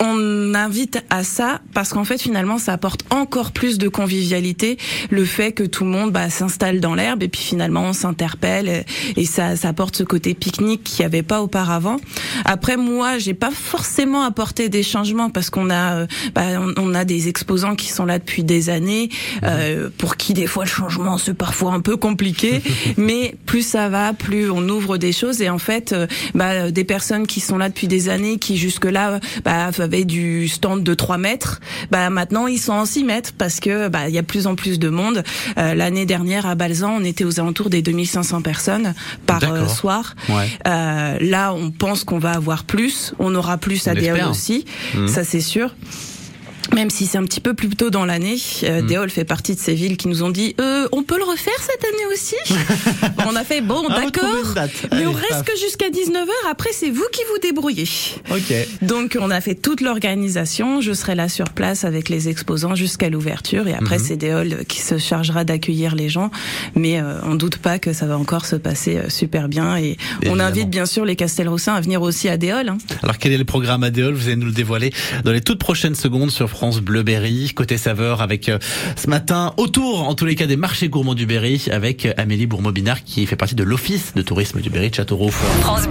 on, 0.00 0.04
on 0.04 0.54
invite 0.54 1.02
à 1.10 1.24
ça 1.24 1.60
parce 1.74 1.90
qu'en 1.90 2.04
fait, 2.04 2.20
finalement, 2.20 2.58
ça 2.58 2.72
apporte 2.72 3.02
encore 3.10 3.52
plus 3.52 3.78
de 3.78 3.88
convivialité, 3.88 4.78
le 5.10 5.24
fait 5.24 5.52
que 5.52 5.62
tout 5.64 5.84
le 5.84 5.90
monde 5.90 6.12
bah, 6.12 6.30
s'installe 6.30 6.80
dans 6.80 6.94
l'herbe 6.94 7.22
et 7.22 7.28
puis 7.28 7.40
finalement 7.40 7.82
on 7.82 7.92
s'interpelle 7.92 8.68
et, 8.68 8.84
et 9.20 9.24
ça, 9.24 9.56
ça 9.56 9.68
apporte 9.68 9.96
ce 9.96 10.02
côté 10.04 10.34
pique-nique 10.34 10.84
qu'il 10.84 11.02
n'y 11.02 11.06
avait 11.06 11.22
pas 11.22 11.42
auparavant. 11.42 11.96
Après, 12.44 12.76
moi, 12.76 13.18
j'ai 13.18 13.34
pas 13.34 13.50
forcément 13.50 14.22
apporté 14.22 14.68
des 14.68 14.82
changements 14.82 15.30
parce 15.30 15.50
qu'on 15.50 15.70
a, 15.70 15.94
euh, 16.00 16.06
bah, 16.34 16.42
on, 16.60 16.74
on 16.90 16.94
a 16.94 17.04
des 17.04 17.28
exposants 17.28 17.74
qui 17.76 17.88
sont 17.88 18.04
là 18.04 18.18
depuis 18.18 18.44
des 18.44 18.70
années, 18.70 19.08
euh, 19.44 19.90
pour 19.98 20.16
qui 20.16 20.34
des 20.34 20.46
fois 20.46 20.64
le 20.64 20.70
changement 20.70 21.18
c'est 21.18 21.34
parfois 21.34 21.72
un 21.72 21.80
peu 21.80 21.96
compliqué, 21.96 22.62
mais 22.96 23.34
plus 23.46 23.62
ça 23.66 23.88
va, 23.88 24.12
plus 24.12 24.50
on 24.50 24.57
ouvre 24.68 24.96
des 24.98 25.12
choses 25.12 25.42
et 25.42 25.48
en 25.50 25.58
fait, 25.58 25.92
euh, 25.92 26.06
bah, 26.34 26.70
des 26.70 26.84
personnes 26.84 27.26
qui 27.26 27.40
sont 27.40 27.58
là 27.58 27.68
depuis 27.68 27.88
des 27.88 28.08
années, 28.08 28.38
qui 28.38 28.56
jusque-là 28.56 29.20
bah, 29.44 29.70
avaient 29.78 30.04
du 30.04 30.48
stand 30.48 30.82
de 30.82 30.94
3 30.94 31.18
mètres, 31.18 31.60
bah, 31.90 32.08
maintenant 32.10 32.46
ils 32.46 32.58
sont 32.58 32.72
en 32.72 32.84
6 32.86 33.04
mètres 33.04 33.32
parce 33.36 33.60
que 33.60 33.88
bah, 33.88 34.08
il 34.08 34.14
y 34.14 34.18
a 34.18 34.22
plus 34.22 34.46
en 34.46 34.54
plus 34.54 34.78
de 34.78 34.88
monde. 34.88 35.22
Euh, 35.58 35.74
L'année 35.74 36.06
dernière 36.06 36.46
à 36.46 36.54
Balzan, 36.54 36.96
on 37.00 37.04
était 37.04 37.24
aux 37.24 37.38
alentours 37.40 37.70
des 37.70 37.82
2500 37.82 38.42
personnes 38.42 38.94
par 39.26 39.42
euh, 39.44 39.66
soir. 39.68 40.14
Ouais. 40.28 40.48
Euh, 40.66 41.18
là, 41.20 41.52
on 41.54 41.70
pense 41.70 42.04
qu'on 42.04 42.18
va 42.18 42.32
avoir 42.32 42.64
plus. 42.64 43.12
On 43.18 43.34
aura 43.34 43.58
plus 43.58 43.86
On 43.86 43.90
à 43.90 43.94
l'espère. 43.94 44.30
aussi, 44.30 44.64
Mhm. 44.94 45.08
ça 45.08 45.24
c'est 45.24 45.40
sûr. 45.40 45.74
Même 46.74 46.90
si 46.90 47.06
c'est 47.06 47.18
un 47.18 47.24
petit 47.24 47.40
peu 47.40 47.54
plus 47.54 47.68
tôt 47.70 47.90
dans 47.90 48.04
l'année, 48.04 48.36
euh, 48.64 48.80
Mhm. 48.82 48.86
Déol 48.86 49.10
fait 49.10 49.24
partie 49.24 49.54
de 49.54 49.60
ces 49.60 49.74
villes 49.74 49.96
qui 49.96 50.06
nous 50.08 50.22
ont 50.22 50.30
dit 50.30 50.54
euh, 50.60 50.86
on 50.92 51.02
peut 51.02 51.16
le 51.16 51.24
refaire 51.24 51.54
cette 51.60 51.82
année 51.84 52.12
aussi. 52.12 52.34
on 53.28 53.34
a 53.36 53.42
fait 53.44 53.60
bon 53.60 53.82
Ah, 53.88 54.00
d'accord, 54.02 54.28
mais 54.90 54.96
Allez, 54.98 55.06
on 55.06 55.12
reste 55.12 55.28
paf. 55.30 55.44
que 55.44 55.56
jusqu'à 55.58 55.88
19h. 55.90 56.28
Après 56.50 56.70
c'est 56.72 56.90
vous 56.90 57.04
qui 57.12 57.22
vous 57.32 57.38
débrouillez. 57.42 57.88
Ok. 58.30 58.52
Donc 58.82 59.16
on 59.20 59.30
a 59.30 59.40
fait 59.40 59.54
toute 59.54 59.80
l'organisation. 59.80 60.80
Je 60.80 60.92
serai 60.92 61.14
là 61.14 61.28
sur 61.28 61.46
place 61.46 61.84
avec 61.84 62.08
les 62.08 62.28
exposants 62.28 62.74
jusqu'à 62.74 63.08
l'ouverture 63.08 63.66
et 63.66 63.74
après 63.74 63.98
Mhm. 63.98 64.04
c'est 64.04 64.16
Déol 64.16 64.64
qui 64.68 64.80
se 64.80 64.98
chargera 64.98 65.44
d'accueillir 65.44 65.94
les 65.94 66.08
gens. 66.08 66.30
Mais 66.74 67.00
euh, 67.00 67.18
on 67.24 67.34
doute 67.34 67.56
pas 67.58 67.78
que 67.78 67.92
ça 67.92 68.06
va 68.06 68.18
encore 68.18 68.46
se 68.46 68.56
passer 68.56 68.96
euh, 68.98 69.08
super 69.08 69.48
bien 69.48 69.76
et 69.76 69.96
on 70.26 70.38
invite 70.38 70.68
bien 70.70 70.86
sûr 70.86 71.04
les 71.04 71.16
Castelroussins 71.16 71.74
à 71.74 71.80
venir 71.80 72.02
aussi 72.02 72.28
à 72.28 72.36
Déol. 72.36 72.68
hein. 72.68 72.78
Alors 73.02 73.18
quel 73.18 73.32
est 73.32 73.38
le 73.38 73.44
programme 73.44 73.82
Adéol 73.82 74.14
Vous 74.14 74.26
allez 74.26 74.36
nous 74.36 74.46
le 74.46 74.52
dévoiler 74.52 74.92
dans 75.24 75.32
les 75.32 75.40
toutes 75.40 75.58
prochaines 75.58 75.94
secondes 75.94 76.30
sur 76.30 76.48
France 76.58 76.80
Bleu 76.80 77.04
Berry. 77.04 77.52
Côté 77.54 77.78
saveur 77.78 78.20
avec 78.20 78.48
euh, 78.48 78.58
ce 78.96 79.08
matin 79.08 79.54
autour 79.58 80.08
en 80.08 80.16
tous 80.16 80.24
les 80.24 80.34
cas 80.34 80.46
des 80.46 80.56
marchés 80.56 80.88
gourmands 80.88 81.14
du 81.14 81.24
Berry 81.24 81.66
avec 81.70 82.04
euh, 82.04 82.12
Amélie 82.16 82.48
Bourmont-Binard 82.48 83.04
qui 83.04 83.26
fait 83.26 83.36
partie 83.36 83.54
de 83.54 83.62
l'office 83.62 84.12
de 84.16 84.22
tourisme 84.22 84.60
du 84.60 84.68
Berry 84.68 84.90
de 84.90 84.96
Châteauroux. 84.96 85.30
France. 85.30 85.86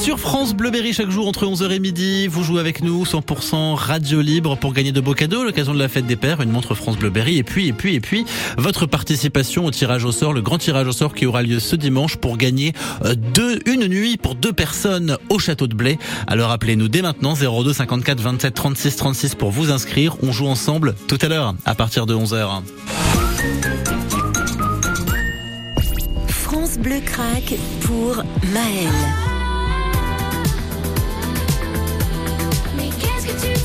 Sur 0.00 0.20
France 0.20 0.54
Bleu 0.54 0.70
Berry 0.70 0.92
chaque 0.92 1.10
jour 1.10 1.26
entre 1.26 1.44
11h 1.44 1.70
et 1.70 1.80
midi, 1.80 2.28
vous 2.28 2.42
jouez 2.42 2.60
avec 2.60 2.82
nous 2.82 3.04
100% 3.04 3.74
radio 3.74 4.20
libre 4.20 4.56
pour 4.56 4.72
gagner 4.72 4.92
de 4.92 5.00
beaux 5.00 5.12
cadeaux 5.12 5.44
l'occasion 5.44 5.74
de 5.74 5.78
la 5.78 5.88
fête 5.88 6.06
des 6.06 6.16
pères, 6.16 6.40
une 6.40 6.50
montre 6.50 6.74
France 6.74 6.96
Bleu 6.96 7.10
Berry 7.10 7.36
et 7.36 7.42
puis 7.42 7.68
et 7.68 7.72
puis 7.72 7.94
et 7.94 8.00
puis 8.00 8.24
votre 8.56 8.86
participation 8.86 9.64
au 9.66 9.70
tirage 9.70 10.04
au 10.04 10.12
sort, 10.12 10.32
le 10.32 10.40
grand 10.40 10.58
tirage 10.58 10.86
au 10.86 10.92
sort 10.92 11.14
qui 11.14 11.26
aura 11.26 11.42
lieu 11.42 11.58
ce 11.58 11.76
dimanche 11.76 12.16
pour 12.16 12.36
gagner 12.36 12.72
euh, 13.04 13.14
deux 13.16 13.58
une 13.66 13.86
nuit 13.86 14.16
pour 14.16 14.34
deux 14.34 14.52
personnes 14.52 15.18
au 15.28 15.38
château 15.38 15.66
de 15.66 15.74
Blé. 15.74 15.98
Alors 16.26 16.52
appelez-nous 16.52 16.88
dès 16.88 17.02
maintenant 17.02 17.34
02 17.34 17.72
54 17.72 18.20
27 18.20 18.54
36 18.54 18.96
36 18.96 19.34
pour 19.34 19.50
vous 19.50 19.70
inscrire. 19.70 20.16
On 20.22 20.32
joue 20.32 20.46
ensemble 20.46 20.94
tout 21.08 21.18
à 21.20 21.28
l'heure 21.28 21.54
à 21.64 21.74
partir 21.74 22.06
de 22.06 22.14
11h. 22.14 22.62
France 26.28 26.78
Bleu 26.78 27.00
craque 27.04 27.54
pour 27.82 28.22
Maël. 28.52 29.27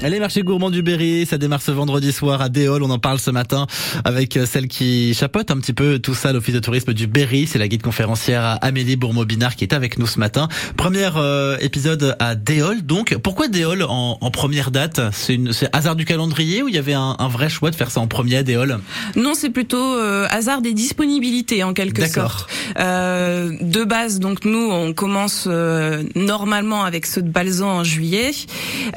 Les 0.00 0.20
marchés 0.20 0.42
gourmands 0.42 0.70
du 0.70 0.80
Berry, 0.82 1.26
ça 1.26 1.36
démarre 1.38 1.60
ce 1.60 1.70
vendredi 1.70 2.12
soir 2.12 2.40
à 2.40 2.48
Déol. 2.48 2.82
On 2.82 2.88
en 2.90 2.98
parle 2.98 3.18
ce 3.18 3.30
matin 3.30 3.66
avec 4.04 4.36
euh, 4.36 4.46
celle 4.46 4.66
qui 4.68 5.12
chapeaute 5.12 5.50
un 5.50 5.58
petit 5.58 5.72
peu 5.74 5.98
tout 5.98 6.14
ça, 6.14 6.32
l'office 6.32 6.54
de 6.54 6.60
tourisme 6.60 6.94
du 6.94 7.06
Berry. 7.06 7.46
C'est 7.46 7.58
la 7.58 7.68
guide 7.68 7.82
conférencière 7.82 8.58
Amélie 8.62 8.96
Bourmont-Binard 8.96 9.54
qui 9.54 9.64
est 9.64 9.74
avec 9.74 9.98
nous 9.98 10.06
ce 10.06 10.18
matin. 10.18 10.48
Premier 10.76 11.10
euh, 11.16 11.58
épisode 11.60 12.16
à 12.20 12.36
Déol. 12.36 12.82
Donc, 12.82 13.16
pourquoi 13.22 13.48
Déol 13.48 13.82
en, 13.82 14.16
en 14.20 14.30
première 14.30 14.70
date? 14.70 15.00
C'est 15.12 15.34
une- 15.34 15.52
c'est 15.52 15.68
hasard 15.76 15.94
du 15.96 16.04
calendrier 16.06 16.62
ou 16.62 16.68
il 16.68 16.74
y 16.74 16.78
avait 16.78 16.94
un, 16.94 17.16
un 17.18 17.28
vrai 17.28 17.50
choix 17.50 17.70
de 17.70 17.76
faire 17.76 17.90
ça 17.90 18.00
en 18.00 18.06
premier 18.06 18.36
à 18.38 18.42
Déol? 18.42 18.78
Non, 19.16 19.32
c'est 19.34 19.50
plutôt 19.50 19.94
euh, 19.94 20.26
hasard 20.30 20.62
des 20.62 20.72
disponibilités 20.74 21.62
en 21.64 21.74
quelque 21.74 22.06
sorte. 22.06 22.48
Euh, 22.78 23.50
de 23.60 23.84
base, 23.84 24.20
donc 24.20 24.44
nous, 24.46 24.70
on 24.70 24.94
commence 24.94 25.44
euh, 25.48 26.02
normalement 26.14 26.84
avec 26.84 27.04
ceux 27.04 27.20
de 27.22 27.28
Balzan 27.28 27.78
en 27.80 27.84
juillet, 27.84 28.30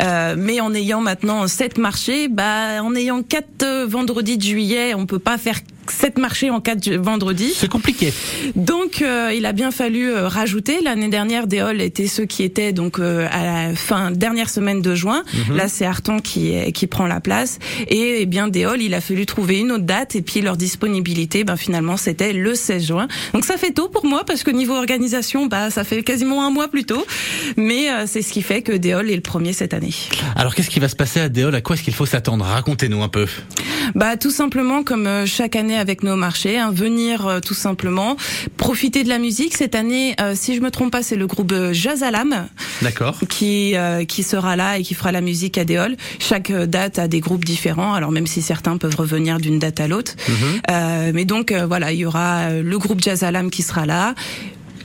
euh, 0.01 0.35
mais 0.37 0.61
en 0.61 0.73
ayant 0.73 0.90
maintenant 0.99 1.47
sept 1.47 1.77
marchés, 1.77 2.27
bah, 2.27 2.83
en 2.83 2.93
ayant 2.95 3.23
quatre 3.23 3.63
euh, 3.63 3.85
vendredis 3.87 4.37
de 4.37 4.43
juillet, 4.43 4.93
on 4.93 5.05
peut 5.05 5.19
pas 5.19 5.37
faire 5.37 5.59
sept 5.91 6.17
marchés 6.17 6.49
en 6.49 6.59
quatre 6.61 6.89
vendredis. 6.89 7.53
C'est 7.55 7.69
compliqué. 7.69 8.13
Donc, 8.55 9.01
euh, 9.01 9.31
il 9.35 9.45
a 9.45 9.51
bien 9.51 9.71
fallu 9.71 10.09
euh, 10.09 10.27
rajouter. 10.27 10.81
L'année 10.81 11.09
dernière, 11.09 11.47
Déol 11.47 11.81
était 11.81 12.07
ceux 12.07 12.25
qui 12.25 12.43
étaient 12.43 12.71
donc 12.73 12.99
euh, 12.99 13.27
à 13.31 13.43
la 13.69 13.75
fin 13.75 14.11
dernière 14.11 14.49
semaine 14.49 14.81
de 14.81 14.95
juin. 14.95 15.23
Là, 15.53 15.67
c'est 15.67 15.85
Arton 15.85 16.19
qui 16.19 16.51
est- 16.53 16.71
qui 16.71 16.87
prend 16.87 17.07
la 17.07 17.19
place. 17.19 17.59
Et, 17.87 18.21
eh 18.21 18.25
bien, 18.25 18.47
Déol, 18.47 18.81
il 18.81 18.93
a 18.93 19.01
fallu 19.01 19.25
trouver 19.25 19.59
une 19.59 19.71
autre 19.71 19.83
date. 19.83 20.15
Et 20.15 20.21
puis 20.21 20.41
leur 20.41 20.57
disponibilité, 20.57 21.43
ben 21.43 21.57
finalement, 21.57 21.97
c'était 21.97 22.33
le 22.33 22.55
16 22.55 22.87
juin. 22.87 23.07
Donc 23.33 23.45
ça 23.45 23.57
fait 23.57 23.71
tôt 23.71 23.89
pour 23.89 24.05
moi 24.05 24.23
parce 24.25 24.43
que 24.43 24.51
niveau 24.51 24.73
organisation, 24.75 25.45
bah 25.47 25.69
ça 25.69 25.83
fait 25.83 26.03
quasiment 26.03 26.45
un 26.45 26.49
mois 26.49 26.67
plus 26.69 26.85
tôt. 26.85 27.05
Mais 27.57 27.89
euh, 27.91 28.05
c'est 28.07 28.21
ce 28.21 28.31
qui 28.31 28.41
fait 28.41 28.61
que 28.61 28.71
Déol 28.71 29.09
est 29.11 29.15
le 29.15 29.21
premier 29.21 29.53
cette 29.53 29.73
année. 29.73 29.93
Alors, 30.35 30.55
qu'est-ce 30.55 30.69
qui 30.69 30.79
va 30.79 30.87
se 30.87 30.95
passer 30.95 31.19
à 31.19 31.29
Déol 31.29 31.53
À 31.55 31.61
quoi 31.61 31.75
est-ce 31.75 31.83
qu'il 31.83 31.93
faut 31.93 32.05
s'attendre? 32.05 32.45
Racontez-nous 32.45 33.01
un 33.03 33.09
peu. 33.09 33.25
Bah 33.95 34.15
tout 34.17 34.31
simplement 34.31 34.83
comme 34.83 35.07
euh, 35.07 35.25
chaque 35.25 35.55
année 35.55 35.77
avec 35.81 36.03
nos 36.03 36.15
marchés, 36.15 36.57
hein, 36.57 36.71
venir 36.71 37.27
euh, 37.27 37.39
tout 37.39 37.53
simplement 37.53 38.15
profiter 38.55 39.03
de 39.03 39.09
la 39.09 39.17
musique. 39.17 39.57
Cette 39.57 39.75
année, 39.75 40.15
euh, 40.21 40.33
si 40.35 40.55
je 40.55 40.61
me 40.61 40.71
trompe 40.71 40.91
pas, 40.91 41.03
c'est 41.03 41.17
le 41.17 41.27
groupe 41.27 41.51
euh, 41.51 41.73
Jazalam 41.73 42.47
D'accord. 42.81 43.17
qui 43.27 43.75
qui 44.07 44.23
sera 44.23 44.55
là 44.55 44.77
et 44.77 44.83
qui 44.83 44.93
fera 44.93 45.11
la 45.11 45.21
musique 45.21 45.57
à 45.57 45.65
Déol. 45.65 45.97
Chaque 46.19 46.51
date 46.51 46.99
a 46.99 47.07
des 47.07 47.19
groupes 47.19 47.43
différents, 47.43 47.93
alors 47.93 48.11
même 48.11 48.27
si 48.27 48.41
certains 48.41 48.77
peuvent 48.77 48.95
revenir 48.95 49.39
d'une 49.39 49.59
date 49.59 49.79
à 49.79 49.87
l'autre. 49.87 50.13
Euh, 50.69 51.11
mais 51.13 51.25
donc 51.25 51.51
voilà, 51.51 51.91
il 51.91 51.99
y 51.99 52.05
aura 52.05 52.51
le 52.51 52.77
groupe 52.77 53.01
Jazalam 53.01 53.49
qui 53.49 53.63
sera 53.63 53.85
là. 53.85 54.13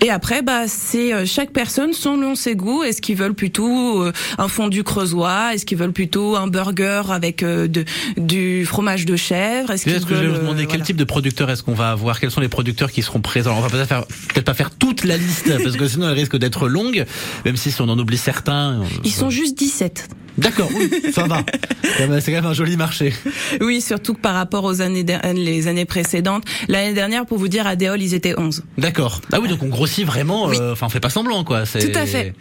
Et 0.07 0.11
après, 0.11 0.41
bah, 0.41 0.69
c'est 0.69 1.13
euh, 1.13 1.27
chaque 1.27 1.51
personne 1.51 1.93
selon 1.93 2.37
ses 2.37 2.55
goûts. 2.55 2.85
Est-ce 2.85 3.03
qu'ils 3.03 3.17
veulent 3.17 3.35
plutôt 3.35 4.05
euh, 4.05 4.13
un 4.39 4.47
fondu 4.47 4.85
creusois? 4.85 5.53
Est-ce 5.53 5.67
qu'ils 5.67 5.79
veulent 5.79 5.91
plutôt 5.91 6.37
un 6.37 6.47
burger 6.47 7.03
avec 7.11 7.43
euh, 7.43 7.67
de, 7.67 7.85
du 8.17 8.65
fromage 8.67 9.05
de 9.05 9.17
chèvre? 9.17 9.73
Est-ce 9.73 9.83
ce 9.91 10.07
que 10.07 10.15
je 10.15 10.21
vais 10.21 10.29
vous 10.29 10.39
demander. 10.39 10.67
Quel 10.67 10.83
type 10.83 10.97
de 10.97 11.03
producteurs 11.03 11.51
est-ce 11.51 11.65
qu'on 11.65 11.75
va 11.75 11.91
avoir? 11.91 12.21
Quels 12.21 12.31
sont 12.31 12.41
les 12.41 12.47
producteurs 12.47 12.93
qui 12.93 13.03
seront 13.03 13.21
présents? 13.21 13.51
Alors, 13.51 13.65
On 13.65 13.67
va 13.67 13.69
peut-être 13.69 13.89
faire, 13.89 14.45
pas 14.45 14.55
faire 14.55 14.71
toute 14.71 15.03
la 15.03 15.17
liste 15.17 15.51
parce 15.65 15.77
que 15.77 15.89
sinon 15.89 16.09
elle 16.09 16.15
risque 16.15 16.37
d'être 16.37 16.69
longue. 16.69 17.05
Même 17.45 17.57
si 17.57 17.75
on 17.81 17.89
en 17.89 17.99
oublie 17.99 18.17
certains. 18.17 18.83
Ils 19.03 19.11
sont 19.11 19.31
juste 19.31 19.59
17. 19.59 20.09
D'accord, 20.39 20.69
oui, 20.75 20.91
ça 21.13 21.25
va. 21.27 21.45
C'est 21.83 22.33
quand 22.33 22.33
même- 22.33 22.47
un 22.47 22.53
joli 22.53 22.77
marché. 22.77 23.15
Oui, 23.61 23.81
surtout 23.81 24.15
que 24.15 24.21
par 24.21 24.35
rapport 24.35 24.65
aux 24.65 24.81
années 24.83 25.05
les 25.35 25.69
années 25.69 25.85
précédentes. 25.87 26.45
L'année 26.69 26.93
dernière, 26.95 27.25
pour 27.27 27.39
vous 27.39 27.49
dire, 27.49 27.67
à 27.67 27.77
Déol, 27.77 28.03
ils 28.03 28.15
étaient 28.15 28.39
11. 28.39 28.63
D'accord. 28.79 29.21
Ah 29.33 29.41
oui, 29.41 29.49
donc 29.49 29.63
on 29.63 29.69
grossit 29.69 30.05
vraiment. 30.07 30.47
Oui. 30.47 30.57
euh, 30.61 30.73
Enfin, 30.73 30.87
on 30.87 30.89
fait 30.91 31.01
pas 31.01 31.11
semblant, 31.11 31.43
quoi. 31.45 31.65
C'est- 31.67 31.91
Tout 31.91 31.99
à 31.99 32.05
fait. 32.07 32.35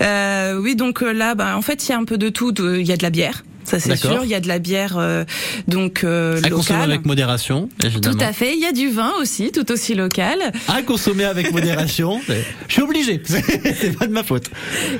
Euh, 0.00 0.58
oui, 0.60 0.74
donc 0.76 1.02
euh, 1.02 1.12
là, 1.12 1.34
bah, 1.34 1.56
en 1.56 1.62
fait, 1.62 1.86
il 1.86 1.90
y 1.90 1.92
a 1.94 1.98
un 1.98 2.04
peu 2.04 2.18
de 2.18 2.28
tout. 2.28 2.52
Il 2.58 2.86
y 2.86 2.92
a 2.92 2.96
de 2.96 3.02
la 3.02 3.10
bière. 3.10 3.44
Ça 3.66 3.80
c'est 3.80 3.96
sûr. 3.96 4.20
Il 4.24 4.30
y 4.30 4.34
a 4.34 4.40
de 4.40 4.48
la 4.48 4.58
bière 4.58 4.96
euh, 4.98 5.24
donc 5.68 6.04
euh, 6.04 6.40
À 6.42 6.50
consommer 6.50 6.82
avec 6.82 7.04
modération, 7.04 7.68
évidemment. 7.82 8.16
Tout 8.16 8.24
à 8.24 8.32
fait. 8.32 8.54
Il 8.54 8.60
y 8.62 8.66
a 8.66 8.72
du 8.72 8.88
vin 8.90 9.12
aussi, 9.20 9.50
tout 9.52 9.70
aussi 9.72 9.94
local. 9.94 10.38
À 10.68 10.82
consommer 10.82 11.24
avec 11.24 11.52
modération. 11.52 12.20
Je 12.68 12.72
suis 12.72 12.82
obligé. 12.82 13.20
C'est 13.26 13.98
pas 13.98 14.06
de 14.06 14.12
ma 14.12 14.22
faute. 14.22 14.50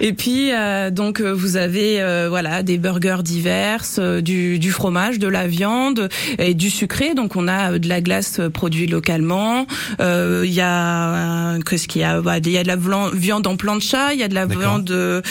Et 0.01 0.13
puis 0.13 0.53
euh, 0.53 0.91
donc 0.91 1.21
euh, 1.21 1.33
vous 1.33 1.57
avez 1.57 2.01
euh, 2.01 2.27
voilà 2.29 2.63
des 2.63 2.79
burgers 2.79 3.23
divers, 3.23 3.85
euh, 3.99 4.21
du, 4.21 4.59
du 4.59 4.71
fromage, 4.73 5.19
de 5.19 5.29
la 5.29 5.47
viande 5.47 6.09
et 6.39 6.55
du 6.55 6.71
sucré. 6.71 7.15
Donc 7.15 7.37
on 7.37 7.49
a 7.49 7.79
de 7.79 7.89
la 7.89 8.01
glace 8.01 8.41
produite 8.53 8.91
localement. 8.91 9.67
Euh, 10.01 10.43
Il 10.45 10.53
y 10.53 10.61
a 10.61 11.59
qu'est-ce 11.69 11.87
qu'il 11.89 12.01
y 12.01 12.05
a? 12.05 12.21
Bah, 12.21 12.39
Il 12.39 12.51
y 12.51 12.59
a 12.59 12.63
de 12.63 12.69
la 12.69 12.77
viande 13.13 13.47
en 13.47 13.57
plancha, 13.57 14.13
il 14.13 14.21
y 14.21 14.23
a 14.23 14.29
de 14.29 14.35
la 14.35 14.47
viande 14.47 15.23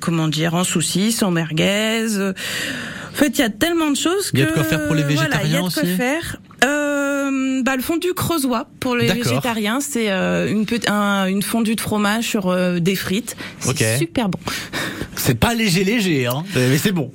comment 0.00 0.28
dire 0.28 0.54
en 0.54 0.64
saucisse, 0.64 1.22
en 1.22 1.30
merguez. 1.30 2.03
En 2.06 3.16
fait, 3.16 3.38
il 3.38 3.38
y 3.38 3.44
a 3.44 3.48
tellement 3.50 3.90
de 3.90 3.96
choses 3.96 4.30
que 4.32 4.36
Il 4.38 4.40
y 4.40 4.42
a 4.42 4.46
de 4.46 4.52
quoi 4.52 4.64
faire 4.64 4.86
pour 4.86 4.94
les 4.96 5.02
voilà, 5.04 5.40
il 5.44 5.52
y 5.52 5.56
a 5.56 5.60
de 5.60 5.64
végétariens 5.64 5.70
quoi 5.72 5.82
aussi 5.82 5.96
faire. 5.96 6.36
Euh, 6.64 7.62
bah, 7.62 7.76
le 7.76 7.82
fondu 7.82 8.12
creusois 8.14 8.68
pour 8.80 8.96
les 8.96 9.06
végétariens, 9.30 9.80
c'est 9.80 10.10
euh, 10.10 10.48
une, 10.50 10.66
un- 10.88 11.26
une 11.26 11.42
fondue 11.42 11.76
de 11.76 11.80
fromage 11.80 12.24
sur 12.28 12.48
euh, 12.48 12.80
des 12.80 12.96
frites. 12.96 13.36
C'est 13.60 13.98
super 13.98 14.28
bon. 14.28 14.38
C'est 15.16 15.38
pas 15.38 15.54
léger 15.54 15.84
léger, 15.84 16.26
hein. 16.26 16.42
Mais 16.56 16.76
c'est 16.78 16.92
bon. 16.92 17.12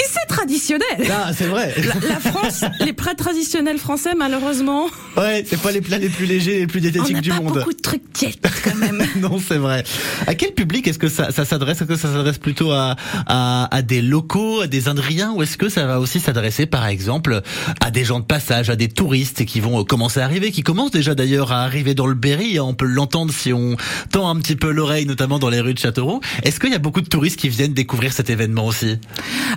Et 0.00 0.04
c'est 0.08 0.26
traditionnel. 0.28 0.82
Ah, 1.10 1.30
c'est 1.36 1.46
vrai. 1.46 1.74
La, 1.78 2.08
la 2.14 2.20
France, 2.20 2.64
les 2.80 2.92
plats 2.92 3.14
traditionnels 3.14 3.78
français, 3.78 4.14
malheureusement, 4.16 4.86
Ouais, 5.16 5.44
c'est 5.46 5.60
pas 5.60 5.70
les 5.72 5.80
plats 5.80 5.98
les 5.98 6.08
plus 6.08 6.24
légers, 6.26 6.60
les 6.60 6.66
plus 6.66 6.78
on 6.78 6.82
diététiques 6.82 7.20
du 7.20 7.30
pas 7.30 7.36
monde. 7.40 7.54
beaucoup 7.58 7.72
de 7.72 7.80
trucs 7.80 8.12
tièdes 8.12 8.36
quand 8.64 8.74
même. 8.76 9.04
non, 9.16 9.38
c'est 9.46 9.58
vrai. 9.58 9.84
À 10.26 10.34
quel 10.34 10.52
public 10.54 10.86
est-ce 10.88 10.98
que 10.98 11.08
ça, 11.08 11.30
ça 11.30 11.44
s'adresse? 11.44 11.78
Est-ce 11.82 11.88
que 11.88 11.96
ça 11.96 12.10
s'adresse 12.12 12.38
plutôt 12.38 12.72
à, 12.72 12.96
à, 13.26 13.68
à 13.74 13.82
des 13.82 14.00
locaux, 14.02 14.62
à 14.62 14.66
des 14.66 14.88
Indriens, 14.88 15.32
ou 15.32 15.42
est-ce 15.42 15.56
que 15.58 15.68
ça 15.68 15.86
va 15.86 16.00
aussi 16.00 16.18
s'adresser, 16.20 16.66
par 16.66 16.86
exemple, 16.86 17.42
à 17.80 17.90
des 17.90 18.04
gens 18.04 18.20
de 18.20 18.24
passage, 18.24 18.70
à 18.70 18.76
des 18.76 18.88
touristes 18.88 19.44
qui 19.44 19.60
vont 19.60 19.84
commencer 19.84 20.20
à 20.20 20.24
arriver, 20.24 20.50
qui 20.50 20.62
commencent 20.62 20.90
déjà 20.90 21.14
d'ailleurs 21.14 21.52
à 21.52 21.62
arriver 21.62 21.94
dans 21.94 22.06
le 22.06 22.14
Berry 22.14 22.58
hein, 22.58 22.64
On 22.64 22.74
peut 22.74 22.86
l'entendre 22.86 23.32
si 23.32 23.52
on 23.52 23.76
tend 24.10 24.28
un 24.28 24.36
petit 24.36 24.56
peu 24.56 24.70
l'oreille, 24.70 25.04
notamment 25.06 25.38
dans 25.38 25.50
les 25.50 25.60
rues 25.60 25.74
de 25.74 25.78
Châteauroux. 25.78 26.20
Est-ce 26.42 26.58
qu'il 26.58 26.70
y 26.70 26.74
a 26.74 26.78
beaucoup 26.78 27.00
de 27.02 27.08
touristes 27.08 27.38
qui 27.38 27.48
viennent 27.50 27.74
découvrir 27.74 28.12
cet 28.12 28.30
événement 28.30 28.66
aussi? 28.66 28.98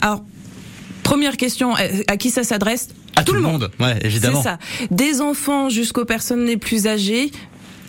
Alors, 0.01 0.23
première 1.05 1.37
question, 1.37 1.73
euh, 1.77 1.87
à 2.09 2.17
qui 2.17 2.29
ça 2.29 2.43
s'adresse 2.43 2.89
À 3.15 3.23
tout, 3.23 3.31
le 3.33 3.39
monde, 3.39 3.71
ouais, 3.79 3.97
évidemment. 4.01 4.41
C'est 4.41 4.49
ça. 4.49 4.59
Des 4.91 5.21
enfants 5.21 5.69
jusqu'aux 5.69 6.03
personnes 6.05 6.45
les 6.45 6.57
plus 6.57 6.87
âgées. 6.87 7.31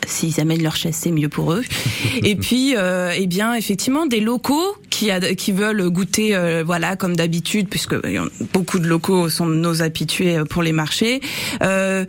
S'ils 0.06 0.38
amènent 0.40 0.62
leur 0.62 0.76
chaise, 0.76 0.94
c'est 0.96 1.11
mieux 1.11 1.28
pour 1.28 1.52
eux. 1.52 1.64
Et 2.23 2.37
puis, 2.37 2.75
euh, 2.76 3.11
eh 3.16 3.26
bien, 3.26 3.54
effectivement, 3.54 4.06
des 4.06 4.20
locaux 4.20 4.76
qui, 4.88 5.11
a- 5.11 5.35
qui 5.35 5.50
veulent 5.50 5.88
goûter, 5.90 6.37
euh, 6.37 6.62
voilà, 6.64 6.94
comme 6.94 7.16
d'habitude, 7.16 7.68
puisque 7.68 7.94
en- 7.94 8.28
beaucoup 8.52 8.78
de 8.78 8.87
locaux 8.87 9.28
sont 9.30 9.46
nos 9.46 9.82
habitués 9.82 10.37
euh, 10.37 10.44
pour 10.44 10.62
les 10.62 10.70
marchés. 10.73 11.20
Euh, 11.62 12.04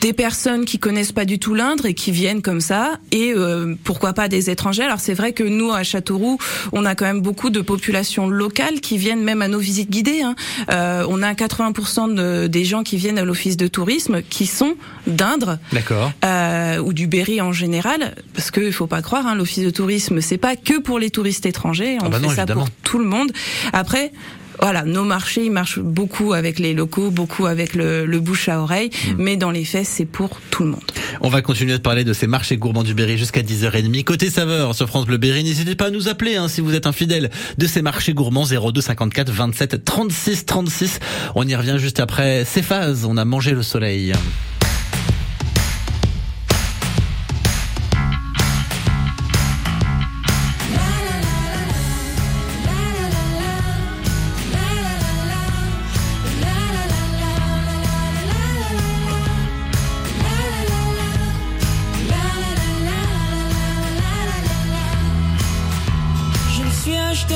des 0.00 0.12
personnes 0.12 0.64
qui 0.66 0.78
connaissent 0.78 1.12
pas 1.12 1.24
du 1.24 1.38
tout 1.38 1.54
l'Indre 1.54 1.86
et 1.86 1.94
qui 1.94 2.10
viennent 2.12 2.42
comme 2.42 2.60
ça, 2.60 2.98
et 3.10 3.32
euh, 3.34 3.74
pourquoi 3.84 4.12
pas 4.12 4.28
des 4.28 4.50
étrangers. 4.50 4.82
Alors 4.82 5.00
c'est 5.00 5.14
vrai 5.14 5.32
que 5.32 5.42
nous 5.42 5.72
à 5.72 5.82
Châteauroux, 5.82 6.38
on 6.72 6.84
a 6.84 6.94
quand 6.94 7.06
même 7.06 7.22
beaucoup 7.22 7.50
de 7.50 7.60
populations 7.60 8.28
locales 8.28 8.80
qui 8.80 8.98
viennent 8.98 9.22
même 9.24 9.40
à 9.42 9.48
nos 9.48 9.58
visites 9.58 9.90
guidées. 9.90 10.20
Hein. 10.22 10.34
Euh, 10.70 11.06
on 11.08 11.22
a 11.22 11.32
80% 11.32 12.14
de, 12.14 12.46
des 12.46 12.64
gens 12.64 12.82
qui 12.82 12.96
viennent 12.98 13.18
à 13.18 13.24
l'office 13.24 13.56
de 13.56 13.66
tourisme 13.66 14.20
qui 14.22 14.46
sont 14.46 14.74
d'Indre 15.06 15.58
D'accord. 15.72 16.12
euh, 16.24 16.78
ou 16.78 16.92
du 16.92 17.06
Berry 17.06 17.40
en 17.40 17.52
général, 17.52 18.14
parce 18.34 18.50
que 18.50 18.60
il 18.60 18.72
faut 18.72 18.86
pas 18.86 19.00
croire, 19.02 19.26
hein, 19.26 19.34
l'office 19.34 19.64
de 19.64 19.70
tourisme 19.70 20.20
c'est 20.20 20.38
pas 20.38 20.54
que 20.56 20.78
pour 20.80 20.98
les 20.98 21.10
touristes 21.10 21.46
étrangers, 21.46 21.96
on 22.02 22.06
Ah 22.06 22.08
bah 22.10 22.18
fait 22.20 22.26
ça 22.28 22.42
évidemment. 22.42 22.60
pour 22.66 22.70
tout 22.82 22.98
le 22.98 23.06
monde. 23.06 23.32
Après. 23.72 24.12
Voilà, 24.60 24.82
nos 24.84 25.04
marchés, 25.04 25.44
ils 25.44 25.50
marchent 25.50 25.78
beaucoup 25.78 26.32
avec 26.32 26.58
les 26.58 26.74
locaux, 26.74 27.10
beaucoup 27.10 27.46
avec 27.46 27.74
le, 27.74 28.06
le 28.06 28.20
bouche 28.20 28.48
à 28.48 28.60
oreille, 28.60 28.90
Hmm. 29.08 29.14
mais 29.18 29.36
dans 29.36 29.50
les 29.50 29.64
faits, 29.64 29.86
c'est 29.86 30.04
pour 30.06 30.30
tout 30.50 30.62
le 30.64 30.70
monde. 30.70 30.80
On 31.20 31.28
va 31.28 31.42
continuer 31.42 31.72
de 31.72 31.78
parler 31.78 32.04
de 32.04 32.12
ces 32.12 32.26
marchés 32.26 32.56
gourmands 32.56 32.82
du 32.82 32.94
Berry 32.94 33.18
jusqu'à 33.18 33.42
10h30. 33.42 34.04
Côté 34.04 34.30
saveur 34.30 34.74
sur 34.74 34.86
France 34.88 35.06
Bleu 35.06 35.16
Berry, 35.18 35.44
n'hésitez 35.44 35.74
pas 35.74 35.86
à 35.86 35.90
nous 35.90 36.08
appeler 36.08 36.36
hein, 36.36 36.48
si 36.48 36.60
vous 36.60 36.74
êtes 36.74 36.86
un 36.86 36.92
fidèle 36.92 37.30
de 37.58 37.66
ces 37.66 37.82
marchés 37.82 38.14
gourmands 38.14 38.44
02 38.46 38.80
54 38.80 39.30
27 39.30 39.84
36 39.84 40.46
36. 40.46 41.00
On 41.34 41.46
y 41.46 41.54
revient 41.54 41.76
juste 41.78 42.00
après 42.00 42.44
ces 42.44 42.62
phases. 42.62 43.04
On 43.04 43.16
a 43.16 43.24
mangé 43.24 43.52
le 43.52 43.62
soleil. 43.62 44.12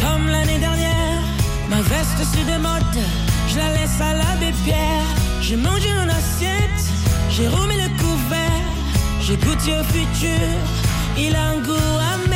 Comme 0.00 0.28
l'année 0.28 0.58
dernière. 0.58 1.22
Ma 1.68 1.80
veste 1.82 2.18
sur 2.32 2.44
des 2.44 2.58
modes, 2.58 3.04
je 3.48 3.56
la 3.56 3.70
laisse 3.72 4.00
à 4.00 4.12
l'abbé 4.14 4.52
Pierre. 4.64 5.02
J'ai 5.40 5.56
mangé 5.56 5.88
mon 5.94 6.08
assiette, 6.08 6.82
j'ai 7.30 7.48
remis 7.48 7.76
le 7.76 7.88
couvert. 8.00 8.62
J'ai 9.20 9.36
goûté 9.36 9.72
au 9.72 9.82
futur, 9.84 10.46
il 11.18 11.34
a 11.34 11.48
un 11.48 11.58
goût 11.58 11.98
amer. 12.14 12.35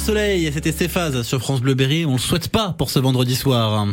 soleil 0.00 0.50
c'était 0.52 0.72
Céphase 0.72 1.22
sur 1.22 1.40
France 1.40 1.60
Bleu 1.60 1.74
Berry. 1.74 2.06
On 2.06 2.14
le 2.14 2.18
souhaite 2.18 2.48
pas 2.48 2.74
pour 2.76 2.90
ce 2.90 2.98
vendredi 2.98 3.36
soir. 3.36 3.86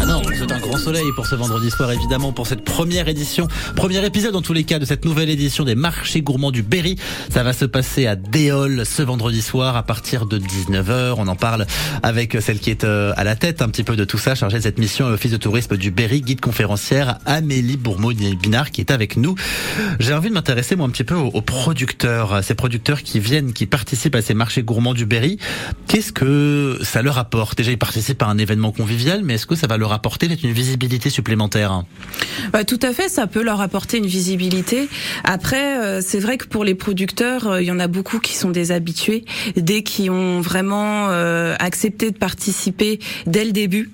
Ah 0.00 0.06
non, 0.06 0.20
on 0.20 0.36
souhaite 0.36 0.52
un 0.52 0.58
grand 0.58 0.76
soleil 0.76 1.06
pour 1.16 1.26
ce 1.26 1.36
vendredi 1.36 1.70
soir 1.70 1.90
évidemment 1.90 2.32
pour 2.32 2.46
cette 2.46 2.64
première 2.64 3.08
édition, 3.08 3.48
premier 3.74 4.04
épisode 4.04 4.32
dans 4.32 4.42
tous 4.42 4.52
les 4.52 4.64
cas 4.64 4.78
de 4.78 4.84
cette 4.84 5.06
nouvelle 5.06 5.30
édition 5.30 5.64
des 5.64 5.74
marchés 5.74 6.20
gourmands 6.20 6.50
du 6.50 6.62
Berry. 6.62 6.96
Ça 7.30 7.42
va 7.42 7.54
se 7.54 7.64
passer 7.64 8.06
à 8.06 8.14
Déol 8.14 8.84
ce 8.84 9.02
vendredi 9.02 9.40
soir 9.40 9.76
à 9.76 9.82
partir 9.82 10.26
de 10.26 10.38
19h. 10.38 11.14
On 11.16 11.28
en 11.28 11.36
parle 11.36 11.66
avec 12.02 12.36
celle 12.40 12.58
qui 12.58 12.70
est 12.70 12.84
euh, 12.84 13.12
à 13.16 13.24
la 13.24 13.34
tête 13.34 13.62
un 13.62 13.68
petit 13.68 13.84
peu 13.84 13.96
de 13.96 14.04
tout 14.04 14.18
ça, 14.18 14.34
chargée 14.34 14.58
de 14.58 14.62
cette 14.62 14.78
mission 14.78 15.06
à 15.06 15.10
l'Office 15.10 15.32
de 15.32 15.38
tourisme 15.38 15.76
du 15.78 15.90
Berry, 15.90 16.20
guide 16.20 16.40
conférencière 16.40 17.18
Amélie 17.24 17.78
Bourmeau-Binard 17.78 18.70
qui 18.70 18.82
est 18.82 18.90
avec 18.90 19.16
nous. 19.16 19.34
J'ai 19.98 20.12
envie 20.12 20.28
de 20.28 20.34
m'intéresser 20.34 20.76
moi 20.76 20.86
un 20.86 20.90
petit 20.90 21.04
peu 21.04 21.14
aux 21.14 21.42
producteurs, 21.42 22.44
ces 22.44 22.54
producteurs 22.54 23.02
qui 23.02 23.18
viennent, 23.18 23.54
qui 23.54 23.66
participent 23.66 24.16
à 24.16 24.22
ces 24.22 24.34
marchés 24.34 24.62
gourmands 24.62 24.94
du 24.94 25.06
Berry. 25.06 25.37
Qu'est-ce 25.86 26.12
que 26.12 26.78
ça 26.82 27.02
leur 27.02 27.18
apporte? 27.18 27.56
Déjà, 27.56 27.70
ils 27.70 27.78
participent 27.78 28.22
à 28.22 28.26
un 28.26 28.38
événement 28.38 28.72
convivial, 28.72 29.22
mais 29.24 29.34
est-ce 29.34 29.46
que 29.46 29.54
ça 29.54 29.66
va 29.66 29.76
leur 29.76 29.92
apporter 29.92 30.28
une 30.42 30.52
visibilité 30.52 31.10
supplémentaire? 31.10 31.84
Bah, 32.52 32.64
tout 32.64 32.80
à 32.82 32.92
fait, 32.92 33.08
ça 33.08 33.26
peut 33.26 33.42
leur 33.42 33.60
apporter 33.60 33.98
une 33.98 34.06
visibilité. 34.06 34.88
Après, 35.24 35.78
euh, 35.78 36.00
c'est 36.04 36.18
vrai 36.18 36.38
que 36.38 36.46
pour 36.46 36.64
les 36.64 36.74
producteurs, 36.74 37.46
euh, 37.46 37.62
il 37.62 37.66
y 37.66 37.72
en 37.72 37.80
a 37.80 37.88
beaucoup 37.88 38.18
qui 38.18 38.36
sont 38.36 38.50
des 38.50 38.72
habitués, 38.72 39.24
des 39.56 39.82
qui 39.82 40.10
ont 40.10 40.40
vraiment 40.40 41.08
euh, 41.10 41.54
accepté 41.58 42.10
de 42.10 42.16
participer 42.18 42.98
dès 43.26 43.44
le 43.44 43.52
début. 43.52 43.90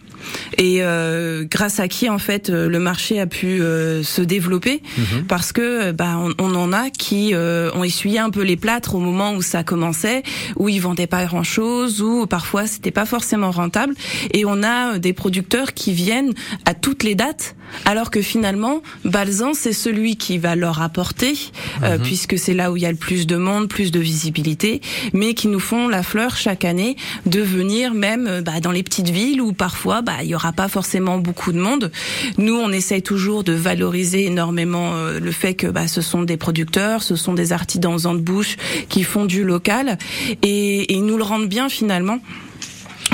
Et 0.56 0.78
euh, 0.80 1.44
grâce 1.44 1.80
à 1.80 1.88
qui 1.88 2.08
en 2.08 2.18
fait 2.18 2.48
le 2.48 2.78
marché 2.78 3.20
a 3.20 3.26
pu 3.26 3.60
euh, 3.60 4.02
se 4.02 4.22
développer. 4.22 4.80
Parce 5.28 5.52
que 5.52 5.92
bah 5.92 6.16
on, 6.16 6.32
on 6.38 6.54
en 6.54 6.72
a 6.72 6.88
qui 6.88 7.34
euh, 7.34 7.70
ont 7.74 7.84
essuyé 7.84 8.20
un 8.20 8.30
peu 8.30 8.42
les 8.42 8.56
plâtres 8.56 8.94
au 8.94 9.00
moment 9.00 9.34
où 9.34 9.42
ça 9.42 9.64
commençait 9.64 10.22
où 10.56 10.70
ils 10.70 10.80
vendaient 10.80 11.06
pas 11.06 11.26
grand 11.34 11.42
chose 11.42 12.00
ou 12.00 12.26
parfois 12.26 12.68
c'était 12.68 12.92
pas 12.92 13.06
forcément 13.06 13.50
rentable. 13.50 13.94
Et 14.32 14.44
on 14.44 14.62
a 14.62 14.94
euh, 14.94 14.98
des 14.98 15.12
producteurs 15.12 15.74
qui 15.74 15.92
viennent 15.92 16.32
à 16.64 16.74
toutes 16.74 17.02
les 17.02 17.16
dates 17.16 17.56
alors 17.86 18.10
que 18.10 18.22
finalement 18.22 18.82
Balzan 19.04 19.52
c'est 19.52 19.72
celui 19.72 20.16
qui 20.16 20.38
va 20.38 20.54
leur 20.54 20.80
apporter 20.80 21.34
euh, 21.82 21.98
puisque 21.98 22.38
c'est 22.38 22.54
là 22.54 22.70
où 22.70 22.76
il 22.76 22.82
y 22.84 22.86
a 22.86 22.92
le 22.92 22.96
plus 22.96 23.26
de 23.26 23.36
monde 23.36 23.68
plus 23.68 23.90
de 23.90 23.98
visibilité 23.98 24.80
mais 25.12 25.34
qui 25.34 25.48
nous 25.48 25.58
font 25.58 25.88
la 25.88 26.04
fleur 26.04 26.36
chaque 26.36 26.64
année 26.64 26.96
de 27.26 27.40
venir 27.40 27.94
même 27.94 28.26
euh, 28.28 28.42
bah, 28.42 28.60
dans 28.60 28.70
les 28.70 28.82
petites 28.82 29.08
villes 29.08 29.40
où 29.40 29.52
parfois 29.52 30.02
bah, 30.02 30.22
il 30.22 30.28
y 30.28 30.34
aura 30.34 30.52
pas 30.52 30.68
forcément 30.68 31.18
beaucoup 31.18 31.52
de 31.52 31.58
monde. 31.58 31.90
Nous, 32.38 32.54
on 32.54 32.70
essaye 32.70 33.02
toujours 33.02 33.44
de 33.44 33.52
valoriser 33.52 34.26
énormément 34.26 34.94
euh, 34.94 35.20
le 35.20 35.32
fait 35.32 35.54
que 35.54 35.66
bah, 35.66 35.88
ce 35.88 36.00
sont 36.00 36.22
des 36.22 36.36
producteurs, 36.36 37.02
ce 37.02 37.16
sont 37.16 37.34
des 37.34 37.52
artisans 37.52 38.16
de 38.16 38.20
bouche 38.20 38.56
qui 38.88 39.02
font 39.02 39.24
du 39.24 39.44
local. 39.44 39.98
Et, 40.42 40.94
et 40.94 41.00
nous 41.00 41.16
le 41.24 41.28
rendent 41.28 41.48
bien 41.48 41.68
finalement. 41.68 42.18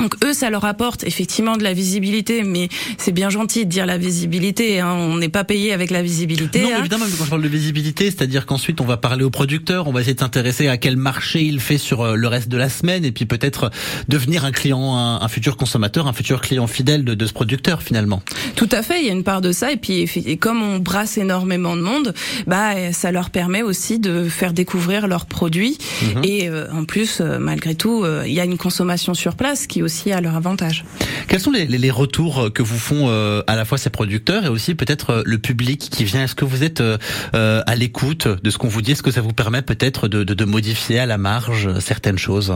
Donc 0.00 0.16
eux, 0.24 0.32
ça 0.32 0.50
leur 0.50 0.64
apporte 0.64 1.04
effectivement 1.04 1.56
de 1.56 1.62
la 1.62 1.72
visibilité, 1.72 2.42
mais 2.42 2.68
c'est 2.98 3.12
bien 3.12 3.30
gentil 3.30 3.66
de 3.66 3.70
dire 3.70 3.86
la 3.86 3.98
visibilité. 3.98 4.80
Hein. 4.80 4.94
On 4.94 5.16
n'est 5.18 5.28
pas 5.28 5.44
payé 5.44 5.72
avec 5.72 5.90
la 5.90 6.02
visibilité. 6.02 6.62
Non, 6.62 6.70
hein. 6.74 6.78
évidemment, 6.80 7.04
mais 7.06 7.16
quand 7.16 7.24
je 7.24 7.30
parle 7.30 7.42
de 7.42 7.48
visibilité, 7.48 8.06
c'est-à-dire 8.06 8.46
qu'ensuite 8.46 8.80
on 8.80 8.86
va 8.86 8.96
parler 8.96 9.24
au 9.24 9.30
producteur, 9.30 9.88
on 9.88 9.92
va 9.92 10.00
essayer 10.00 10.14
de 10.14 10.20
s'intéresser 10.20 10.68
à 10.68 10.78
quel 10.78 10.96
marché 10.96 11.42
il 11.42 11.60
fait 11.60 11.78
sur 11.78 12.00
euh, 12.02 12.14
le 12.14 12.28
reste 12.28 12.48
de 12.48 12.56
la 12.56 12.68
semaine, 12.68 13.04
et 13.04 13.12
puis 13.12 13.26
peut-être 13.26 13.70
devenir 14.08 14.44
un 14.44 14.52
client, 14.52 14.96
un, 14.96 15.20
un 15.20 15.28
futur 15.28 15.56
consommateur, 15.56 16.06
un 16.06 16.12
futur 16.12 16.40
client 16.40 16.66
fidèle 16.66 17.04
de, 17.04 17.14
de 17.14 17.26
ce 17.26 17.32
producteur 17.32 17.82
finalement. 17.82 18.22
Tout 18.56 18.68
à 18.72 18.82
fait, 18.82 19.00
il 19.00 19.06
y 19.06 19.10
a 19.10 19.12
une 19.12 19.24
part 19.24 19.40
de 19.40 19.52
ça. 19.52 19.72
Et 19.72 19.76
puis, 19.76 20.08
et 20.26 20.36
comme 20.36 20.62
on 20.62 20.78
brasse 20.78 21.18
énormément 21.18 21.76
de 21.76 21.82
monde, 21.82 22.14
bah, 22.46 22.74
euh, 22.74 22.92
ça 22.92 23.12
leur 23.12 23.30
permet 23.30 23.62
aussi 23.62 23.98
de 23.98 24.28
faire 24.28 24.52
découvrir 24.52 25.06
leurs 25.06 25.26
produits. 25.26 25.76
Et 26.24 26.48
euh, 26.48 26.66
en 26.72 26.84
plus, 26.84 27.20
euh, 27.20 27.38
malgré 27.38 27.74
tout, 27.74 28.04
euh, 28.04 28.24
il 28.26 28.32
y 28.32 28.40
a 28.40 28.44
une 28.44 28.58
consommation 28.58 29.14
sur 29.14 29.34
place 29.34 29.66
qui 29.66 29.82
aussi 29.82 29.89
a 30.12 30.20
leur 30.20 30.34
avantage. 30.36 30.84
Quels 31.28 31.40
sont 31.40 31.50
les, 31.50 31.66
les- 31.66 31.78
les 31.78 31.90
retours 31.90 32.52
que 32.52 32.62
vous 32.62 32.78
font 32.78 33.06
euh, 33.08 33.42
à 33.46 33.56
la 33.56 33.64
fois 33.64 33.78
ces 33.78 33.90
producteurs 33.90 34.44
et 34.44 34.48
aussi 34.48 34.74
peut-être 34.74 35.10
euh, 35.10 35.22
le 35.26 35.38
public 35.38 35.88
qui 35.90 36.04
vient? 36.04 36.24
Est-ce 36.24 36.34
que 36.34 36.44
vous 36.44 36.62
êtes 36.64 36.80
euh, 36.80 36.98
euh, 37.34 37.62
à 37.66 37.74
l'écoute 37.76 38.26
de 38.28 38.50
ce 38.50 38.58
qu'on 38.58 38.68
vous 38.68 38.82
dit? 38.82 38.92
Est-ce 38.92 39.02
que 39.02 39.10
ça 39.10 39.20
vous 39.20 39.32
permet 39.32 39.62
peut-être 39.62 40.08
de, 40.08 40.24
de, 40.24 40.34
de 40.34 40.44
modifier 40.44 40.98
à 40.98 41.06
la 41.06 41.18
marge 41.18 41.66
euh, 41.66 41.80
certaines 41.80 42.18
choses? 42.18 42.54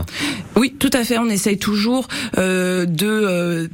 Oui, 0.55 0.75
tout 0.79 0.89
à 0.93 1.03
fait. 1.03 1.17
On 1.17 1.29
essaye 1.29 1.57
toujours 1.57 2.07
euh, 2.37 2.85
de 2.85 3.07
euh, 3.07 3.67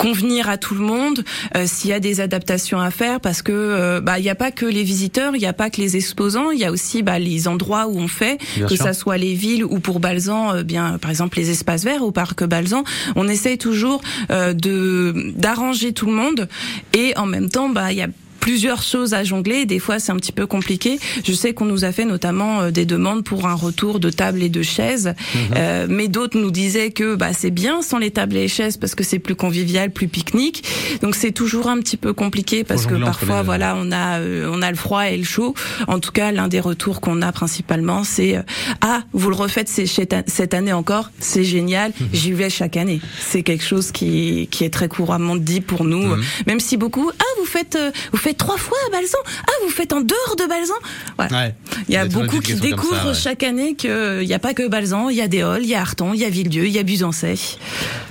convenir 0.00 0.48
à 0.48 0.56
tout 0.56 0.74
le 0.74 0.80
monde 0.80 1.24
euh, 1.56 1.64
s'il 1.66 1.90
y 1.90 1.92
a 1.92 2.00
des 2.00 2.20
adaptations 2.22 2.80
à 2.80 2.90
faire 2.90 3.20
parce 3.20 3.42
que 3.42 3.52
euh, 3.52 4.00
bah 4.00 4.18
il 4.18 4.22
n'y 4.22 4.30
a 4.30 4.34
pas 4.34 4.50
que 4.50 4.64
les 4.64 4.82
visiteurs, 4.82 5.36
il 5.36 5.40
n'y 5.40 5.46
a 5.46 5.52
pas 5.52 5.68
que 5.68 5.78
les 5.78 5.94
exposants, 5.96 6.50
il 6.50 6.58
y 6.58 6.64
a 6.64 6.72
aussi 6.72 7.02
bah, 7.02 7.18
les 7.18 7.48
endroits 7.48 7.86
où 7.86 7.98
on 7.98 8.08
fait, 8.08 8.38
Bien 8.56 8.66
que 8.66 8.76
sûr. 8.76 8.84
ça 8.86 8.94
soit 8.94 9.18
les 9.18 9.34
villes 9.34 9.62
ou 9.62 9.78
pour 9.78 10.00
Balzan, 10.00 10.54
euh, 10.54 10.62
bien 10.62 10.96
par 10.98 11.10
exemple 11.10 11.36
les 11.36 11.50
espaces 11.50 11.84
verts 11.84 12.02
au 12.02 12.12
parc 12.12 12.44
Balzan, 12.44 12.82
on 13.14 13.28
essaye 13.28 13.58
toujours 13.58 14.00
euh, 14.30 14.54
de 14.54 15.32
d'arranger 15.36 15.92
tout 15.92 16.06
le 16.06 16.12
monde 16.12 16.48
et 16.96 17.12
en 17.18 17.26
même 17.26 17.50
temps 17.50 17.68
bah 17.68 17.92
il 17.92 17.98
y 17.98 18.02
a 18.02 18.08
plusieurs 18.40 18.82
choses 18.82 19.14
à 19.14 19.22
jongler. 19.24 19.66
Des 19.66 19.78
fois, 19.78 19.98
c'est 19.98 20.12
un 20.12 20.16
petit 20.16 20.32
peu 20.32 20.46
compliqué. 20.46 20.98
Je 21.24 21.32
sais 21.32 21.52
qu'on 21.54 21.66
nous 21.66 21.84
a 21.84 21.92
fait 21.92 22.04
notamment 22.04 22.62
euh, 22.62 22.70
des 22.70 22.86
demandes 22.86 23.22
pour 23.24 23.46
un 23.46 23.54
retour 23.54 24.00
de 24.00 24.10
tables 24.10 24.42
et 24.42 24.48
de 24.48 24.62
chaises, 24.62 25.14
Mhm. 25.34 25.40
Euh, 25.56 25.86
mais 25.88 26.08
d'autres 26.08 26.38
nous 26.38 26.50
disaient 26.50 26.90
que 26.90 27.14
bah, 27.14 27.32
c'est 27.32 27.50
bien 27.50 27.82
sans 27.82 27.98
les 27.98 28.10
tables 28.10 28.36
et 28.36 28.42
les 28.42 28.48
chaises 28.48 28.76
parce 28.76 28.94
que 28.94 29.04
c'est 29.04 29.18
plus 29.18 29.34
convivial, 29.34 29.90
plus 29.90 30.08
pique-nique. 30.08 30.64
Donc 31.02 31.14
c'est 31.14 31.32
toujours 31.32 31.68
un 31.68 31.78
petit 31.78 31.96
peu 31.96 32.12
compliqué 32.12 32.64
parce 32.64 32.86
que 32.86 32.94
parfois, 32.94 33.38
les- 33.40 33.44
voilà, 33.44 33.74
on 33.76 33.92
a 33.92 34.18
euh, 34.20 34.50
on 34.52 34.62
a 34.62 34.70
le 34.70 34.76
froid 34.76 35.08
et 35.08 35.16
le 35.16 35.24
chaud. 35.24 35.54
En 35.86 35.98
tout 36.00 36.12
cas, 36.12 36.32
l'un 36.32 36.48
des 36.48 36.60
retours 36.60 37.00
qu'on 37.00 37.20
a 37.22 37.32
principalement, 37.32 38.04
c'est 38.04 38.36
euh, 38.36 38.42
ah 38.80 39.02
vous 39.12 39.28
le 39.30 39.36
refaites 39.36 39.68
cette 39.68 40.54
année 40.54 40.72
encore, 40.72 41.10
c'est 41.20 41.44
génial. 41.44 41.92
Mhm. 42.00 42.08
J'y 42.12 42.32
vais 42.32 42.50
chaque 42.50 42.76
année. 42.76 43.00
C'est 43.20 43.42
quelque 43.42 43.64
chose 43.64 43.90
qui 43.92 44.48
qui 44.50 44.64
est 44.64 44.70
très 44.70 44.88
couramment 44.88 45.36
dit 45.36 45.60
pour 45.60 45.84
nous, 45.84 46.02
Mhm. 46.16 46.22
même 46.46 46.60
si 46.60 46.76
beaucoup 46.76 47.10
ah 47.18 47.24
vous 47.38 47.46
faites 47.46 47.78
vous 48.12 48.18
faites 48.18 48.29
trois 48.34 48.56
fois 48.56 48.78
à 48.88 48.90
Balzan, 48.90 49.18
ah 49.26 49.52
vous 49.64 49.70
faites 49.70 49.92
en 49.92 50.00
dehors 50.00 50.36
de 50.38 50.46
Balzan. 50.46 50.74
Voilà. 51.16 51.36
Ouais. 51.36 51.54
Il 51.88 51.94
y 51.94 51.96
a 51.96 52.06
beaucoup 52.06 52.40
qui 52.40 52.54
ça, 52.54 52.60
découvrent 52.60 53.08
ouais. 53.08 53.14
chaque 53.14 53.42
année 53.42 53.74
qu'il 53.74 54.20
n'y 54.20 54.34
a 54.34 54.38
pas 54.38 54.54
que 54.54 54.66
Balzan, 54.68 55.08
il 55.08 55.16
y 55.16 55.22
a 55.22 55.28
des 55.28 55.42
Halles, 55.42 55.62
il 55.62 55.68
y 55.68 55.74
a 55.74 55.80
Arton, 55.80 56.12
il 56.14 56.20
y 56.20 56.24
a 56.24 56.30
Villedieu, 56.30 56.66
il 56.66 56.72
y 56.72 56.78
a 56.78 56.82
Busancais. 56.82 57.34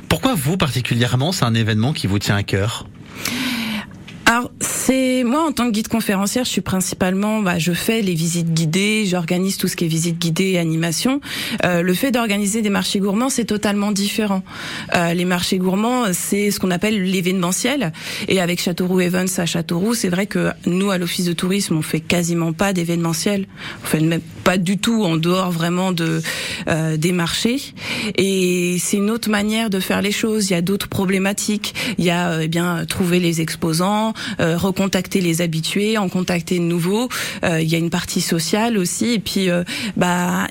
Pourquoi 0.08 0.34
vous 0.36 0.58
particulièrement, 0.58 1.32
c'est 1.32 1.46
un 1.46 1.54
événement 1.54 1.94
qui 1.94 2.08
vous 2.08 2.20
tient 2.20 2.36
à 2.36 2.44
cœur? 2.44 2.88
Alors, 4.30 4.52
c'est 4.60 5.24
moi 5.24 5.44
en 5.44 5.52
tant 5.52 5.65
que 5.65 5.72
guide 5.72 5.88
conférencière, 5.88 6.46
je 6.46 6.52
suis 6.52 6.62
principalement, 6.62 7.42
bah, 7.42 7.58
je 7.58 7.72
fais 7.72 8.04
les 8.04 8.13
visites 8.13 8.54
guidées, 8.54 9.08
j'organise 9.08 9.58
tout 9.58 9.68
ce 9.68 9.76
qui 9.76 9.86
est 9.86 9.88
visite 9.88 10.20
guidée 10.20 10.52
et 10.52 10.60
animation. 10.60 11.20
Euh, 11.65 11.82
le 11.82 11.94
fait 11.96 12.12
d'organiser 12.12 12.62
des 12.62 12.70
marchés 12.70 13.00
gourmands, 13.00 13.32
c'est 13.32 13.46
totalement 13.46 13.92
différent. 13.92 14.44
Euh, 14.94 15.15
les 15.15 15.26
marchés 15.26 15.58
gourmands, 15.58 16.13
c'est 16.13 16.52
ce 16.52 16.60
qu'on 16.60 16.70
appelle 16.70 17.02
l'événementiel. 17.02 17.92
Et 18.28 18.39
avec 18.39 18.62
Châteauroux 18.62 19.00
Evans 19.00 19.28
à 19.38 19.48
Châteauroux, 19.48 19.96
c'est 19.96 20.10
vrai 20.10 20.28
que 20.28 20.52
nous, 20.68 20.92
à 20.92 21.00
l'office 21.00 21.26
de 21.26 21.34
tourisme, 21.34 21.78
on 21.78 21.82
fait 21.82 22.00
quasiment 22.00 22.54
pas 22.54 22.72
d'événementiel. 22.72 23.48
On 23.84 23.88
fait 23.88 24.00
même 24.00 24.22
pas 24.50 24.58
du 24.58 24.80
tout 24.80 25.04
en 25.04 25.16
dehors 25.16 25.52
vraiment 25.52 25.92
de 25.92 26.24
euh, 26.68 26.98
des 26.98 27.12
marchés. 27.12 27.62
Et 28.18 28.78
c'est 28.80 28.98
une 28.98 29.12
autre 29.12 29.30
manière 29.30 29.70
de 29.70 29.80
faire 29.80 30.02
les 30.02 30.12
choses. 30.12 30.50
Il 30.50 30.54
y 30.54 30.56
a 30.56 30.64
d'autres 30.64 30.88
problématiques. 30.88 31.76
Il 32.00 32.06
y 32.06 32.10
a 32.10 32.32
euh, 32.32 32.42
eh 32.42 32.48
bien 32.48 32.84
trouver 32.86 33.20
les 33.20 33.42
exposants, 33.42 34.16
euh, 34.40 34.58
recontacter 34.58 35.22
les 35.22 35.42
habitués, 35.42 36.00
en 36.00 36.10
contacter 36.10 36.58
de 36.58 36.64
nouveaux. 36.64 37.10
Euh, 37.44 37.62
il 37.62 37.70
y 37.70 37.76
a 37.76 37.78
une 37.78 37.92
partie 37.92 38.22
sociale 38.22 38.80
aussi. 38.80 39.14
Et 39.14 39.20
puis 39.20 39.52
euh, 39.52 39.64
bah 39.98 40.48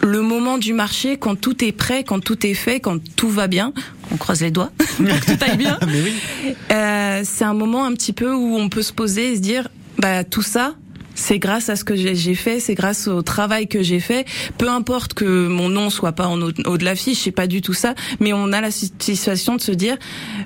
le 0.00 0.22
moment 0.22 0.56
du 0.56 0.72
marché, 0.72 1.16
quand 1.16 1.34
tout 1.34 1.64
est 1.64 1.72
prêt, 1.72 2.04
quand 2.04 2.20
tout 2.20 2.46
est 2.46 2.54
fait, 2.54 2.78
quand 2.78 3.00
tout 3.16 3.30
va 3.30 3.48
bien, 3.48 3.72
on 4.12 4.16
croise 4.16 4.42
les 4.42 4.52
doigts 4.52 4.70
pour 4.78 5.06
que 5.06 5.26
tout 5.26 5.44
aille 5.44 5.56
bien. 5.56 5.76
Oui. 5.88 6.54
Euh, 6.70 7.22
c'est 7.24 7.44
un 7.44 7.54
moment 7.54 7.84
un 7.84 7.94
petit 7.94 8.12
peu 8.12 8.32
où 8.32 8.56
on 8.56 8.68
peut 8.68 8.82
se 8.82 8.92
poser 8.92 9.32
et 9.32 9.36
se 9.36 9.40
dire, 9.40 9.66
bah 9.98 10.22
tout 10.22 10.42
ça, 10.42 10.76
c'est 11.20 11.38
grâce 11.38 11.68
à 11.68 11.76
ce 11.76 11.84
que 11.84 11.94
j'ai 11.96 12.34
fait, 12.34 12.60
c'est 12.60 12.74
grâce 12.74 13.06
au 13.06 13.20
travail 13.22 13.68
que 13.68 13.82
j'ai 13.82 14.00
fait. 14.00 14.24
Peu 14.56 14.68
importe 14.70 15.12
que 15.14 15.46
mon 15.48 15.68
nom 15.68 15.90
soit 15.90 16.12
pas 16.12 16.26
en 16.26 16.40
haut, 16.40 16.50
haut 16.64 16.78
de 16.78 16.84
l'affiche, 16.84 17.18
c'est 17.24 17.30
pas 17.30 17.46
du 17.46 17.60
tout 17.60 17.74
ça, 17.74 17.94
mais 18.20 18.32
on 18.32 18.52
a 18.52 18.60
la 18.62 18.70
situation 18.70 19.56
de 19.56 19.60
se 19.60 19.72
dire, 19.72 19.96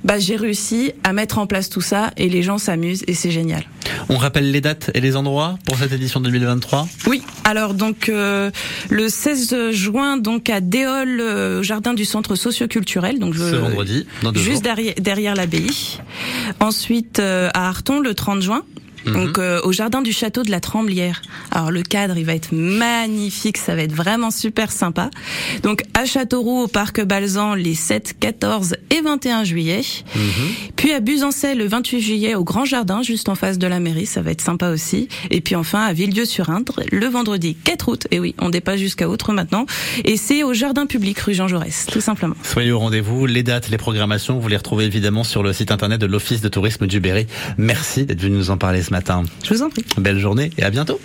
bah 0.03 0.19
j'ai 0.19 0.37
réussi 0.37 0.93
à 1.05 1.13
mettre 1.13 1.39
en 1.39 1.47
place 1.47 1.69
tout 1.71 1.81
ça 1.81 2.11
et 2.17 2.29
les 2.29 2.43
gens 2.43 2.59
s'amusent 2.59 3.05
et 3.07 3.15
c'est 3.15 3.31
génial. 3.31 3.63
On 4.09 4.17
rappelle 4.17 4.51
les 4.51 4.61
dates 4.61 4.91
et 4.95 5.01
les 5.01 5.15
endroits 5.15 5.59
pour 5.65 5.79
cette 5.79 5.93
édition 5.93 6.21
2023 6.21 6.89
Oui, 7.07 7.23
alors 7.45 7.75
donc 7.75 8.09
euh, 8.09 8.51
le 8.91 9.09
16 9.09 9.71
juin 9.71 10.17
donc 10.17 10.51
à 10.51 10.61
Déol, 10.61 11.21
euh, 11.21 11.61
au 11.61 11.63
jardin 11.63 11.95
du 11.95 12.05
centre 12.05 12.35
socioculturel, 12.35 13.19
donc 13.21 13.35
je- 13.35 13.51
Ce 13.51 13.57
vendredi, 13.57 14.07
dans 14.23 14.33
deux 14.33 14.41
juste 14.41 14.55
jours. 14.55 14.63
derrière, 14.63 14.95
derrière 15.01 15.35
l'abbaye. 15.37 15.99
Ensuite 16.61 17.19
euh, 17.21 17.49
à 17.55 17.69
Arton 17.69 18.01
le 18.01 18.15
30 18.15 18.43
juin. 18.43 18.63
Donc 19.07 19.38
euh, 19.38 19.61
au 19.64 19.73
jardin 19.73 20.03
du 20.03 20.12
château 20.12 20.43
de 20.43 20.51
la 20.51 20.61
Tremblière. 20.61 21.23
Alors 21.51 21.71
le 21.71 21.83
cadre, 21.83 22.17
il 22.17 22.25
va 22.25 22.35
être 22.35 22.53
magnifique, 22.53 23.59
ça 23.59 23.75
va 23.75 23.83
être 23.83 23.93
vraiment 23.93 24.31
super 24.31 24.73
sympa. 24.73 25.11
Donc 25.62 25.83
à 25.95 26.05
Châteauroux, 26.05 26.62
au 26.62 26.69
parc 26.69 27.03
Balzan, 27.03 27.55
les 27.55 27.75
7, 27.75 28.17
14 28.19 28.77
et 28.90 29.01
21 29.01 29.45
juillet. 29.45 29.83
Puis 30.77 30.93
à 30.93 31.01
Buzancais, 31.01 31.55
le 31.55 31.67
28 31.67 32.01
juillet, 32.01 32.35
au 32.35 32.45
Grand 32.45 32.64
Jardin, 32.64 33.03
juste 33.03 33.29
en 33.29 33.35
face 33.35 33.59
de 33.59 33.67
la 33.67 33.81
mairie, 33.81 34.07
ça 34.07 34.23
va 34.23 34.31
être 34.31 34.40
sympa 34.40 34.71
aussi. 34.71 35.09
Et 35.31 35.40
puis 35.40 35.55
enfin 35.55 35.83
à 35.83 35.93
Villedieu-sur-Indre, 35.93 36.81
le 36.90 37.07
vendredi 37.07 37.57
4 37.64 37.88
août. 37.88 38.07
Et 38.11 38.19
oui, 38.19 38.35
on 38.38 38.51
dépasse 38.51 38.81
jusqu'à 38.81 39.09
Outre 39.09 39.33
maintenant. 39.33 39.67
Et 40.05 40.17
c'est 40.17 40.43
au 40.43 40.55
jardin 40.55 40.87
public, 40.87 41.19
rue 41.21 41.35
Jean 41.35 41.49
Jaurès, 41.49 41.87
tout 41.87 42.01
simplement. 42.01 42.37
Soyez 42.43 42.73
au 42.73 42.79
rendez-vous. 42.79 43.27
Les 43.27 43.43
dates, 43.43 43.69
les 43.69 43.79
programmations, 43.79 44.38
vous 44.38 44.49
les 44.49 44.57
retrouvez 44.57 44.85
évidemment 44.85 45.25
sur 45.25 45.43
le 45.43 45.53
site 45.53 45.71
internet 45.71 46.01
de 46.01 46.07
l'Office 46.07 46.40
de 46.40 46.49
tourisme 46.49 46.87
du 46.87 47.01
Berry. 47.01 47.27
Merci 47.59 48.07
d'être 48.07 48.21
venu 48.21 48.37
nous 48.37 48.51
en 48.51 48.57
parler 48.57 48.83
ce 48.83 48.93
je 49.42 49.54
vous 49.54 49.62
en 49.62 49.70
prie. 49.70 49.85
Belle 49.98 50.18
journée 50.18 50.50
et 50.59 50.62
à 50.62 50.70
bientôt. 50.70 51.00